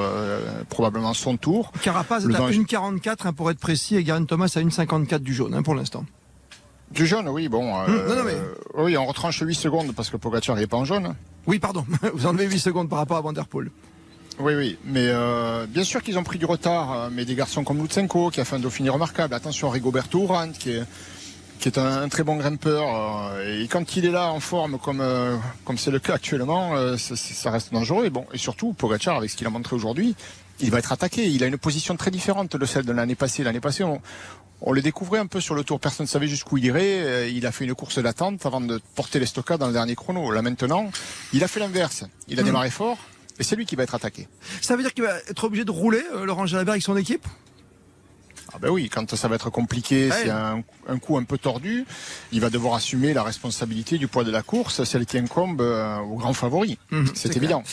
probablement 0.70 1.14
son 1.14 1.38
tour. 1.38 1.72
Carapaz 1.82 2.28
est 2.30 2.36
à 2.36 2.50
1,44 2.50 3.28
hein, 3.28 3.34
pour 3.34 3.50
être 3.50 3.60
précis, 3.60 3.96
et 3.96 4.06
Geraint 4.06 4.26
Thomas 4.26 4.52
à 4.56 4.60
1,54 4.60 5.20
du 5.20 5.34
jaune 5.34 5.54
hein, 5.54 5.64
pour 5.64 5.76
l'instant. 5.76 6.06
Du 6.92 7.06
jaune, 7.06 7.28
oui, 7.30 7.48
bon. 7.50 7.78
Euh, 7.80 8.08
non, 8.08 8.16
non, 8.16 8.24
mais... 8.24 8.36
Oui, 8.76 8.98
on 8.98 9.06
retranche 9.06 9.42
8 9.42 9.56
secondes 9.56 9.94
parce 9.96 10.10
que 10.10 10.18
Pogacar 10.18 10.56
n'est 10.56 10.68
pas 10.68 10.78
en 10.78 10.86
jaune. 10.86 11.16
Oui, 11.48 11.60
pardon. 11.60 11.86
Vous 12.14 12.26
enlevez 12.26 12.46
8 12.46 12.60
secondes 12.60 12.90
par 12.90 13.00
rapport 13.00 13.18
à 13.18 13.22
Vanderpool. 13.22 13.72
Oui, 14.40 14.54
oui, 14.56 14.78
mais 14.84 15.08
euh, 15.08 15.66
bien 15.68 15.84
sûr 15.84 16.04
qu'ils 16.04 16.18
ont 16.18 16.24
pris 16.24 16.38
du 16.38 16.46
retard, 16.46 16.92
euh, 16.92 17.10
mais 17.12 17.24
des 17.24 17.36
garçons 17.36 17.64
comme 17.64 17.82
Lutsenko, 17.82 18.30
qui 18.32 18.42
a 18.42 18.46
fait 18.46 18.58
un 18.58 18.60
Dauphiné 18.60 18.90
remarquable. 18.90 19.34
Attention, 19.34 19.70
Rigoberto 19.70 20.24
Urán, 20.24 20.52
qui 20.52 20.72
est, 20.72 20.84
qui 21.60 21.70
est 21.70 21.78
un, 21.78 22.10
très 22.10 22.24
bon 22.24 22.36
grimpeur. 22.36 22.84
et 23.42 23.68
quand 23.70 23.96
il 23.96 24.06
est 24.06 24.12
là 24.12 24.32
en 24.32 24.42
forme, 24.42 24.78
comme 24.78 25.02
comme 25.64 25.78
c'est 25.78 25.92
le 25.92 26.00
cas 26.00 26.16
actuellement, 26.16 26.74
ça, 26.98 27.50
reste 27.50 27.72
dangereux. 27.72 28.06
Et 28.06 28.10
bon, 28.10 28.26
et 28.34 28.38
surtout, 28.38 28.74
Pogacar, 28.74 29.16
avec 29.16 29.30
ce 29.30 29.38
qu'il 29.38 29.48
a 29.48 29.50
montré 29.50 29.74
aujourd'hui, 29.74 30.16
il 30.60 30.72
va 30.72 30.80
être 30.80 30.92
attaqué. 30.92 31.28
Il 31.28 31.44
a 31.44 31.48
une 31.48 31.58
position 31.58 31.96
très 31.96 32.12
différente 32.12 32.56
de 32.56 32.66
celle 32.66 32.86
de 32.86 32.92
l'année 32.92 33.16
passée. 33.16 33.44
L'année 33.44 33.60
passée, 33.60 33.84
on, 33.84 34.02
on 34.62 34.72
le 34.72 34.82
découvrait 34.82 35.20
un 35.20 35.28
peu 35.28 35.42
sur 35.42 35.56
le 35.56 35.64
tour. 35.64 35.80
Personne 35.80 36.06
ne 36.06 36.10
savait 36.10 36.28
jusqu'où 36.28 36.58
il 36.58 36.66
irait. 36.66 37.02
Euh, 37.04 37.28
il 37.28 37.46
a 37.46 37.52
fait 37.52 37.66
une 37.66 37.76
course 37.76 38.00
d'attente 38.00 38.46
avant 38.46 38.62
de 38.62 38.80
porter 38.96 39.20
les 39.20 39.26
stockades 39.26 39.60
dans 39.60 39.68
le 39.68 39.74
dernier 39.74 39.96
chrono. 39.96 40.32
Là 40.32 40.42
maintenant, 40.42 40.90
il 41.34 41.44
a 41.44 41.48
fait 41.48 41.60
l'inverse. 41.60 42.06
Il 42.28 42.40
a 42.40 42.42
hmm. 42.42 42.46
démarré 42.46 42.70
fort 42.70 42.98
et 43.40 43.44
c'est 43.44 43.56
lui 43.56 43.66
qui 43.66 43.76
va 43.76 43.84
être 43.84 43.96
attaqué. 43.96 44.28
Ça 44.62 44.76
veut 44.76 44.84
dire 44.84 44.94
qu'il 44.94 45.04
va 45.04 45.18
être 45.30 45.44
obligé 45.44 45.66
de 45.66 45.72
rouler, 45.72 46.02
euh, 46.14 46.26
Laurent 46.26 46.46
Jalabert, 46.46 46.74
avec 46.74 46.84
son 46.84 46.96
équipe? 46.96 47.28
Ah 48.56 48.58
ben 48.62 48.70
oui, 48.70 48.88
quand 48.88 49.16
ça 49.16 49.28
va 49.28 49.36
être 49.36 49.50
compliqué, 49.50 50.10
c'est 50.10 50.30
un, 50.30 50.64
coup 51.02 51.18
un 51.18 51.26
peu 51.26 51.38
tordu, 51.38 51.86
il 52.32 52.40
va 52.40 52.50
devoir 52.50 52.76
assumer 52.76 53.14
la 53.14 53.22
responsabilité 53.22 53.98
du 53.98 54.08
poids 54.08 54.24
de 54.24 54.32
la 54.32 54.44
course, 54.44 54.86
celle 54.86 55.06
qui 55.06 55.18
incombe 55.18 55.60
euh, 55.60 55.98
au 55.98 56.16
grand 56.16 56.32
favori. 56.32 56.80
Mhm, 56.92 57.08
c'est 57.16 57.36
évident. 57.36 57.64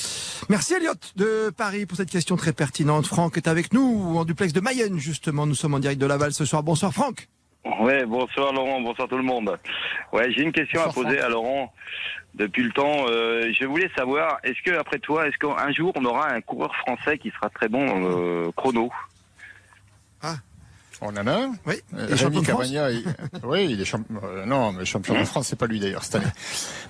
Merci 0.49 0.75
Elliot 0.75 0.95
de 1.15 1.51
Paris 1.57 1.87
pour 1.87 1.97
cette 1.97 2.11
question 2.11 2.35
très 2.37 2.53
pertinente. 2.53 3.07
Franck 3.07 3.37
est 3.37 3.47
avec 3.47 3.73
nous 3.73 4.17
en 4.17 4.25
duplex 4.25 4.53
de 4.53 4.61
Mayenne 4.61 4.99
justement. 4.99 5.47
Nous 5.47 5.55
sommes 5.55 5.75
en 5.75 5.79
direct 5.79 6.01
de 6.01 6.07
Laval 6.07 6.33
ce 6.33 6.45
soir. 6.45 6.65
Bonsoir 6.65 6.93
Franck. 6.93 7.29
Ouais, 7.81 8.05
bonsoir 8.05 8.53
Laurent, 8.53 8.81
bonsoir 8.81 9.07
tout 9.07 9.17
le 9.17 9.23
monde. 9.23 9.57
Ouais, 10.13 10.33
j'ai 10.33 10.43
une 10.43 10.51
question 10.51 10.83
à 10.83 10.93
poser 10.93 11.21
à 11.21 11.29
Laurent 11.29 11.73
depuis 12.35 12.65
le 12.65 12.73
temps. 12.73 13.07
Euh, 13.09 13.53
je 13.57 13.65
voulais 13.67 13.91
savoir, 13.97 14.39
est-ce 14.43 14.61
que 14.65 14.77
après 14.77 14.99
toi, 14.99 15.29
est-ce 15.29 15.37
qu'un 15.37 15.73
jour 15.73 15.93
on 15.95 16.05
aura 16.05 16.33
un 16.33 16.41
coureur 16.41 16.75
français 16.75 17.19
qui 17.19 17.31
sera 17.31 17.51
très 17.51 17.69
bon 17.69 17.87
euh, 17.87 18.51
chrono? 18.57 18.91
Ah, 20.23 20.37
on 21.01 21.09
en 21.09 21.27
a 21.27 21.33
un 21.33 21.55
Oui. 21.67 21.77
Euh, 21.95 22.09
Rémi 22.11 22.43
Cavagna, 22.43 22.89
oui, 23.45 23.67
il 23.71 23.81
est 23.81 23.85
champion. 23.85 24.21
Euh, 24.23 24.45
non, 24.45 24.73
mais 24.73 24.85
champion 24.85 25.19
de 25.19 25.25
France, 25.25 25.49
c'est 25.49 25.57
pas 25.57 25.67
lui 25.67 25.81
d'ailleurs 25.81 26.05
cette 26.05 26.17
année. 26.17 26.33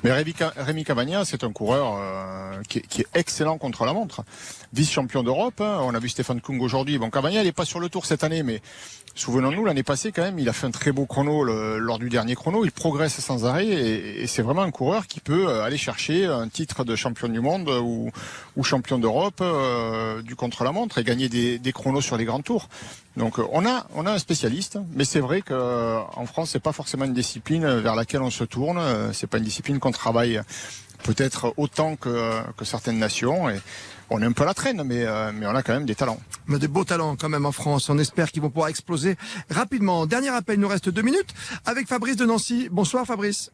Mais 0.02 0.12
Rémi, 0.12 0.34
Rémi 0.56 0.84
Cavagna, 0.84 1.24
c'est 1.24 1.44
un 1.44 1.52
coureur 1.52 1.96
euh, 1.96 2.60
qui, 2.68 2.78
est 2.78 3.06
excellent 3.14 3.58
contre 3.58 3.84
la 3.84 3.92
montre. 3.92 4.24
Vice-champion 4.72 5.22
d'Europe. 5.22 5.60
Hein. 5.60 5.78
On 5.82 5.94
a 5.94 5.98
vu 5.98 6.08
Stéphane 6.08 6.40
Kung 6.40 6.60
aujourd'hui. 6.60 6.98
Bon, 6.98 7.10
Cavagna, 7.10 7.42
il 7.42 7.46
est 7.46 7.52
pas 7.52 7.64
sur 7.64 7.80
le 7.80 7.88
tour 7.88 8.06
cette 8.06 8.24
année, 8.24 8.42
mais 8.42 8.60
souvenons-nous, 9.14 9.64
l'année 9.64 9.82
passée 9.82 10.12
quand 10.12 10.22
même, 10.22 10.38
il 10.38 10.48
a 10.48 10.52
fait 10.52 10.66
un 10.66 10.70
très 10.70 10.92
beau 10.92 11.06
chrono 11.06 11.44
lors 11.44 11.98
du 11.98 12.08
dernier 12.08 12.34
chrono. 12.34 12.64
Il 12.64 12.72
progresse 12.72 13.20
sans 13.20 13.44
arrêt 13.44 13.66
et, 13.66 14.26
c'est 14.26 14.42
vraiment 14.42 14.62
un 14.62 14.70
coureur 14.70 15.06
qui 15.06 15.20
peut 15.20 15.48
aller 15.62 15.76
chercher 15.76 16.26
un 16.26 16.48
titre 16.48 16.84
de 16.84 16.96
champion 16.96 17.28
du 17.28 17.40
monde 17.40 17.68
ou, 17.68 18.10
champion 18.62 18.98
d'Europe 18.98 19.42
du 20.24 20.36
contre-la-montre 20.36 20.98
et 20.98 21.04
gagner 21.04 21.28
des, 21.28 21.72
chronos 21.72 22.00
sur 22.00 22.16
les 22.16 22.24
grands 22.24 22.40
tours. 22.42 22.68
Donc 23.16 23.38
on 23.38 23.66
a 23.66 23.86
on 23.94 24.06
a 24.06 24.12
un 24.12 24.18
spécialiste, 24.18 24.78
mais 24.94 25.04
c'est 25.04 25.20
vrai 25.20 25.42
qu'en 25.42 25.54
euh, 25.54 26.26
France 26.26 26.50
c'est 26.50 26.62
pas 26.62 26.72
forcément 26.72 27.04
une 27.04 27.12
discipline 27.12 27.66
vers 27.80 27.94
laquelle 27.94 28.22
on 28.22 28.30
se 28.30 28.44
tourne. 28.44 28.78
Euh, 28.78 29.12
c'est 29.12 29.26
pas 29.26 29.38
une 29.38 29.44
discipline 29.44 29.78
qu'on 29.78 29.92
travaille 29.92 30.40
peut-être 31.02 31.52
autant 31.56 31.96
que, 31.96 32.40
que 32.56 32.64
certaines 32.64 32.98
nations. 32.98 33.50
Et 33.50 33.60
on 34.10 34.20
est 34.22 34.26
un 34.26 34.32
peu 34.32 34.42
à 34.42 34.46
la 34.46 34.54
traîne, 34.54 34.82
mais, 34.84 35.04
euh, 35.04 35.32
mais 35.34 35.46
on 35.46 35.54
a 35.54 35.62
quand 35.62 35.72
même 35.72 35.86
des 35.86 35.94
talents. 35.94 36.20
A 36.52 36.58
des 36.58 36.68
beaux 36.68 36.84
talents 36.84 37.16
quand 37.16 37.28
même 37.28 37.46
en 37.46 37.52
France. 37.52 37.88
On 37.88 37.98
espère 37.98 38.30
qu'ils 38.30 38.42
vont 38.42 38.50
pouvoir 38.50 38.68
exploser 38.68 39.16
rapidement. 39.50 40.06
Dernier 40.06 40.28
appel, 40.28 40.56
il 40.56 40.60
nous 40.60 40.68
reste 40.68 40.88
deux 40.88 41.02
minutes 41.02 41.34
avec 41.64 41.88
Fabrice 41.88 42.16
de 42.16 42.26
Nancy. 42.26 42.68
Bonsoir 42.70 43.06
Fabrice. 43.06 43.50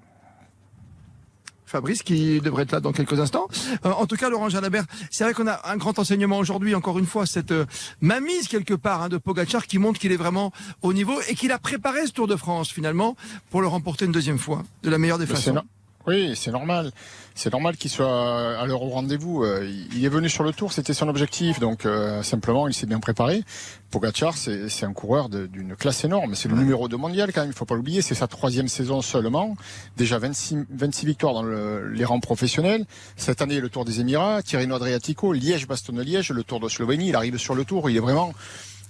Fabrice 1.69 2.03
qui 2.03 2.41
devrait 2.41 2.63
être 2.63 2.73
là 2.73 2.81
dans 2.81 2.93
quelques 2.93 3.21
instants. 3.21 3.47
Euh, 3.85 3.91
en 3.91 4.07
tout 4.07 4.17
cas, 4.17 4.31
Laurent 4.31 4.49
Jalabert, 4.49 4.85
c'est 5.11 5.25
vrai 5.25 5.35
qu'on 5.35 5.47
a 5.47 5.61
un 5.71 5.77
grand 5.77 5.99
enseignement 5.99 6.39
aujourd'hui, 6.39 6.75
encore 6.75 6.99
une 6.99 7.07
fois, 7.07 7.27
cette 7.27 7.53
euh, 7.53 7.67
mamise 8.01 8.49
quelque 8.49 8.75
part 8.75 9.03
hein, 9.03 9.09
de 9.09 9.19
Pogachar 9.19 9.67
qui 9.67 9.79
montre 9.79 10.01
qu'il 10.01 10.11
est 10.11 10.17
vraiment 10.17 10.51
au 10.83 10.93
niveau 10.93 11.21
et 11.29 11.35
qu'il 11.35 11.53
a 11.53 11.59
préparé 11.59 12.07
ce 12.07 12.13
Tour 12.13 12.27
de 12.27 12.37
France 12.37 12.71
finalement 12.71 13.17
pour 13.51 13.61
le 13.61 13.67
remporter 13.67 14.07
une 14.07 14.13
deuxième 14.13 14.39
fois 14.39 14.63
de 14.83 14.91
la 14.91 14.99
meilleure 14.99 15.19
des 15.19 15.27
façons. 15.27 15.63
Oui, 16.09 16.33
c'est 16.35 16.51
normal. 16.51 16.91
C'est 17.35 17.53
normal 17.53 17.77
qu'il 17.77 17.91
soit 17.91 18.59
à 18.59 18.65
l'heure 18.65 18.83
au 18.83 18.89
rendez-vous. 18.89 19.45
Euh, 19.45 19.71
il 19.95 20.03
est 20.03 20.09
venu 20.09 20.31
sur 20.31 20.43
le 20.43 20.55
tour, 20.55 20.73
c'était 20.73 20.95
son 20.95 21.07
objectif. 21.07 21.61
Donc 21.61 21.85
euh, 21.85 22.23
simplement, 22.23 22.67
il 22.67 22.73
s'est 22.73 22.87
bien 22.87 22.99
préparé. 22.99 23.45
Pogacar, 23.91 24.35
c'est 24.35 24.85
un 24.85 24.95
coureur 24.95 25.29
d'une 25.29 25.77
classe 25.77 26.05
énorme. 26.05 26.35
C'est 26.35 26.49
le 26.49 26.57
numéro 26.57 26.89
2 26.89 26.97
mondial 26.97 27.31
quand 27.31 27.43
même, 27.43 27.51
il 27.51 27.55
faut 27.55 27.67
pas 27.67 27.75
l'oublier. 27.75 28.01
C'est 28.01 28.15
sa 28.15 28.27
troisième 28.27 28.69
saison 28.69 29.03
seulement. 29.03 29.55
Déjà 29.99 30.19
26, 30.19 30.65
26 30.71 31.05
victoires 31.05 31.35
dans 31.35 31.43
les 31.43 32.05
rangs 32.07 32.21
professionnels. 32.21 32.87
Cette 33.17 33.43
année, 33.43 33.61
le 33.61 33.69
Tour 33.69 33.85
des 33.85 34.01
Émirats, 34.01 34.43
Tirreno 34.43 34.77
Adriatico, 34.77 35.35
Liège-Bastogne-Liège, 35.35 36.31
le 36.31 36.43
Tour 36.43 36.59
de 36.59 36.71
Slovénie. 36.71 37.09
Il 37.09 37.17
arrive 37.17 37.37
sur 37.37 37.55
le 37.55 37.67
Tour. 37.67 37.91
Il 37.91 37.97
est 37.99 38.01
vraiment 38.01 38.33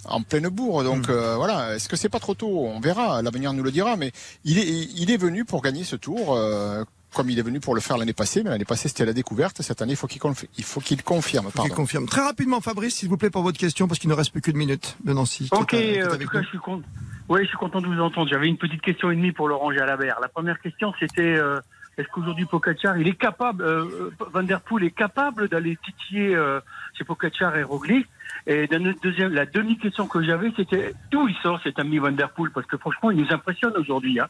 en 0.04 0.22
pleine 0.22 0.48
bourre. 0.48 0.84
Donc 0.84 1.08
mm. 1.08 1.12
euh, 1.12 1.36
voilà, 1.36 1.74
est-ce 1.74 1.88
que 1.88 1.96
c'est 1.96 2.08
pas 2.08 2.20
trop 2.20 2.34
tôt? 2.34 2.66
On 2.66 2.80
verra, 2.80 3.22
l'avenir 3.22 3.52
nous 3.52 3.62
le 3.62 3.70
dira. 3.70 3.96
Mais 3.96 4.12
il 4.44 4.58
est, 4.58 4.66
il 4.66 5.10
est 5.10 5.16
venu 5.16 5.44
pour 5.44 5.62
gagner 5.62 5.84
ce 5.84 5.96
tour. 5.96 6.34
Euh, 6.34 6.84
comme 7.14 7.30
il 7.30 7.38
est 7.38 7.42
venu 7.42 7.60
pour 7.60 7.74
le 7.74 7.80
faire 7.80 7.96
l'année 7.96 8.12
passée, 8.12 8.42
mais 8.42 8.50
l'année 8.50 8.64
passée 8.64 8.88
c'était 8.88 9.04
la 9.04 9.12
découverte. 9.12 9.62
Cette 9.62 9.82
année, 9.82 9.92
il 9.92 9.96
faut 9.96 10.06
qu'il 10.06 10.20
confirme. 10.20 10.50
Il 10.58 10.64
faut 10.64 10.80
qu'il 10.80 11.02
confirme. 11.02 11.50
Qu'il 11.52 11.70
confirme. 11.70 12.06
Très 12.06 12.22
rapidement, 12.22 12.60
Fabrice, 12.60 12.96
s'il 12.96 13.08
vous 13.08 13.16
plaît, 13.16 13.30
pour 13.30 13.42
votre 13.42 13.58
question, 13.58 13.88
parce 13.88 13.98
qu'il 13.98 14.10
ne 14.10 14.14
reste 14.14 14.32
plus 14.32 14.40
qu'une 14.40 14.56
minute 14.56 14.96
de 15.04 15.12
Nancy. 15.12 15.48
Ok, 15.52 15.74
euh, 15.74 16.14
en 16.14 16.18
tout 16.18 16.28
cas, 16.28 16.42
je 16.42 16.48
suis 16.48 16.58
content. 16.58 16.86
Oui, 17.28 17.40
je 17.42 17.48
suis 17.48 17.58
content 17.58 17.80
de 17.80 17.86
vous 17.86 18.00
entendre. 18.00 18.28
J'avais 18.30 18.48
une 18.48 18.56
petite 18.56 18.80
question 18.80 19.10
et 19.10 19.16
demie 19.16 19.32
pour 19.32 19.48
Laurent 19.48 19.72
Jalabert. 19.72 20.18
La 20.20 20.28
première 20.28 20.60
question, 20.60 20.94
c'était 20.98 21.36
euh, 21.36 21.60
est-ce 21.98 22.08
qu'aujourd'hui 22.08 22.46
Pocacar, 22.46 22.96
il 22.96 23.08
est 23.08 23.18
capable, 23.18 23.64
euh, 23.64 24.10
Van 24.32 24.42
der 24.42 24.60
Poel 24.60 24.84
est 24.84 24.92
capable 24.92 25.48
d'aller 25.48 25.76
titiller 25.84 26.34
euh, 26.34 26.60
chez 26.96 27.04
Pocacar 27.04 27.56
et 27.56 27.64
Roglic 27.64 28.06
Et 28.46 28.68
deuxième, 29.02 29.34
la 29.34 29.46
demi-question 29.46 30.06
que 30.06 30.22
j'avais, 30.22 30.52
c'était 30.56 30.94
d'où 31.10 31.28
il 31.28 31.34
sort 31.42 31.60
cet 31.62 31.78
ami 31.80 31.98
Van 31.98 32.12
der 32.12 32.30
Poel? 32.30 32.50
Parce 32.52 32.66
que 32.66 32.76
franchement, 32.76 33.10
il 33.10 33.18
nous 33.18 33.32
impressionne 33.32 33.72
aujourd'hui. 33.76 34.20
Hein. 34.20 34.28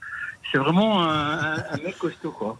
C'est 0.50 0.58
vraiment 0.58 1.02
un, 1.04 1.56
un 1.56 1.76
mec 1.84 1.98
costaud, 1.98 2.32
quoi. 2.32 2.58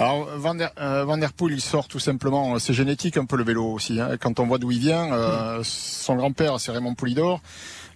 Alors 0.00 0.26
Van 0.34 0.54
der, 0.54 0.72
euh, 0.80 1.04
Van 1.04 1.18
der 1.18 1.30
Poel, 1.30 1.52
il 1.52 1.60
sort 1.60 1.86
tout 1.86 1.98
simplement, 1.98 2.54
euh, 2.54 2.58
c'est 2.58 2.72
génétique 2.72 3.18
un 3.18 3.26
peu 3.26 3.36
le 3.36 3.44
vélo 3.44 3.66
aussi. 3.66 4.00
Hein. 4.00 4.16
Quand 4.18 4.40
on 4.40 4.46
voit 4.46 4.56
d'où 4.56 4.70
il 4.70 4.78
vient, 4.78 5.12
euh, 5.12 5.60
son 5.62 6.16
grand-père 6.16 6.58
c'est 6.58 6.72
Raymond 6.72 6.94
Poulidor. 6.94 7.42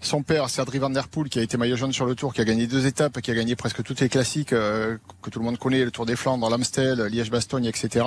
Son 0.03 0.23
père, 0.23 0.51
c'est 0.51 0.61
Adrien 0.61 0.83
Van 0.83 0.91
Der 0.91 1.09
Poel, 1.09 1.31
qui 1.31 1.39
a 1.39 1.43
été 1.43 1.57
maillot 1.57 1.77
jaune 1.77 1.95
sur 1.95 2.05
le 2.05 2.15
Tour, 2.15 2.35
qui 2.35 2.43
a 2.43 2.45
gagné 2.45 2.67
deux 2.67 2.87
étapes, 2.87 3.23
qui 3.23 3.31
a 3.31 3.35
gagné 3.35 3.57
presque 3.57 3.83
toutes 3.83 4.01
les 4.01 4.11
classiques 4.11 4.51
que 4.51 5.31
tout 5.31 5.39
le 5.39 5.47
monde 5.47 5.57
connaît, 5.57 5.83
le 5.83 5.91
Tour 5.91 6.05
des 6.05 6.15
Flandres, 6.15 6.51
l'Amstel, 6.51 7.01
Liège-Bastogne, 7.07 7.65
etc. 7.65 8.05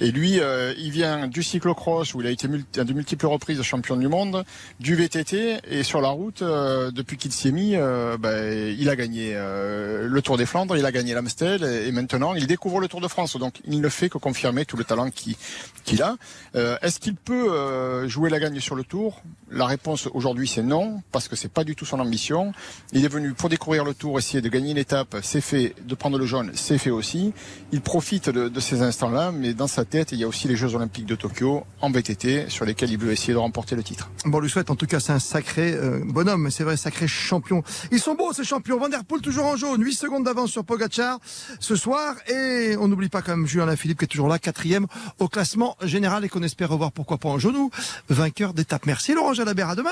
Et 0.00 0.10
lui, 0.10 0.40
euh, 0.40 0.74
il 0.78 0.90
vient 0.90 1.28
du 1.28 1.42
cyclocross 1.42 2.14
où 2.14 2.20
il 2.20 2.26
a 2.26 2.30
été 2.30 2.48
à 2.78 2.84
de 2.84 2.92
multiples 2.92 3.26
reprises 3.26 3.60
champion 3.62 3.96
du 3.96 4.08
monde, 4.08 4.44
du 4.80 4.94
VTT 4.94 5.58
et 5.70 5.82
sur 5.82 6.00
la 6.00 6.08
route, 6.08 6.42
euh, 6.42 6.90
depuis 6.90 7.16
qu'il 7.16 7.32
s'y 7.32 7.48
est 7.48 7.52
mis, 7.52 7.76
euh, 7.76 8.16
ben, 8.18 8.74
il 8.78 8.88
a 8.88 8.96
gagné 8.96 9.34
le 9.34 10.20
Tour 10.22 10.38
des 10.38 10.46
Flandres, 10.46 10.76
il 10.76 10.86
a 10.86 10.92
gagné 10.92 11.14
l'Amstel 11.14 11.64
et, 11.64 11.92
maintenant 11.92 12.34
il 12.34 12.46
découvre 12.46 12.80
le 12.80 12.88
Tour 12.88 13.00
de 13.00 13.08
France. 13.08 13.36
Donc 13.36 13.60
il 13.66 13.80
ne 13.80 13.88
fait 13.88 14.08
que 14.08 14.18
confirmer 14.18 14.64
tout 14.64 14.76
le 14.76 14.84
talent 14.84 15.10
qu'il 15.10 16.02
a. 16.02 16.16
Est-ce 16.54 16.98
qu'il 16.98 17.14
peut 17.14 18.08
jouer 18.08 18.30
la 18.30 18.40
gagne 18.40 18.60
sur 18.60 18.74
le 18.74 18.84
Tour? 18.84 19.22
La 19.50 19.66
réponse 19.66 20.08
aujourd'hui 20.12 20.48
c'est 20.48 20.62
non 20.62 21.02
parce 21.12 21.28
que 21.28 21.36
c'est 21.36 21.52
pas 21.52 21.64
du 21.64 21.76
tout 21.76 21.84
son 21.84 22.00
ambition. 22.00 22.52
Il 22.92 23.04
est 23.04 23.08
venu 23.08 23.34
pour 23.34 23.48
découvrir 23.48 23.84
le 23.84 23.94
Tour, 23.94 24.18
essayer 24.18 24.40
de 24.40 24.48
gagner 24.48 24.70
une 24.70 24.78
étape, 24.78 25.16
c'est 25.22 25.40
fait. 25.40 25.74
De 25.84 25.94
prendre 25.94 26.18
le 26.18 26.26
jaune, 26.26 26.50
c'est 26.54 26.78
fait 26.78 26.90
aussi. 26.90 27.32
Il 27.72 27.80
profite 27.80 28.30
de, 28.30 28.48
de 28.48 28.60
ces 28.60 28.82
instants-là, 28.82 29.32
mais 29.32 29.52
dans 29.52 29.66
sa 29.66 29.81
tête, 29.84 30.12
il 30.12 30.18
y 30.18 30.24
a 30.24 30.28
aussi 30.28 30.48
les 30.48 30.56
Jeux 30.56 30.74
Olympiques 30.74 31.06
de 31.06 31.14
Tokyo 31.14 31.64
en 31.80 31.90
VTT 31.90 32.48
sur 32.48 32.64
lesquels 32.64 32.90
il 32.90 32.98
veut 32.98 33.12
essayer 33.12 33.32
de 33.32 33.38
remporter 33.38 33.76
le 33.76 33.82
titre. 33.82 34.10
Bon, 34.24 34.38
on 34.38 34.40
lui 34.40 34.50
souhaite 34.50 34.70
en 34.70 34.76
tout 34.76 34.86
cas, 34.86 35.00
c'est 35.00 35.12
un 35.12 35.18
sacré 35.18 35.72
euh, 35.72 36.00
bonhomme, 36.04 36.50
c'est 36.50 36.64
vrai, 36.64 36.76
sacré 36.76 37.06
champion. 37.06 37.62
Ils 37.90 38.00
sont 38.00 38.14
beaux 38.14 38.32
ces 38.32 38.44
champions. 38.44 38.78
Van 38.78 38.88
Der 38.88 39.04
Poel 39.04 39.20
toujours 39.20 39.46
en 39.46 39.56
jaune, 39.56 39.82
8 39.82 39.94
secondes 39.94 40.24
d'avance 40.24 40.50
sur 40.50 40.64
Pogacar 40.64 41.18
ce 41.60 41.76
soir. 41.76 42.14
Et 42.28 42.76
on 42.78 42.88
n'oublie 42.88 43.08
pas 43.08 43.22
quand 43.22 43.36
même 43.36 43.46
Julien 43.46 43.74
Philippe 43.76 43.98
qui 43.98 44.04
est 44.04 44.08
toujours 44.08 44.28
là, 44.28 44.38
quatrième 44.38 44.86
au 45.18 45.28
classement 45.28 45.76
général 45.82 46.24
et 46.24 46.28
qu'on 46.28 46.42
espère 46.42 46.70
revoir 46.70 46.92
pourquoi 46.92 47.18
pas 47.18 47.28
en 47.28 47.38
genou, 47.38 47.70
vainqueur 48.08 48.54
d'étape. 48.54 48.86
Merci 48.86 49.14
Laurent 49.14 49.34
Jalabert, 49.34 49.70
à 49.70 49.76
demain. 49.76 49.90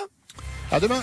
À 0.71 0.81
demain. 0.81 1.03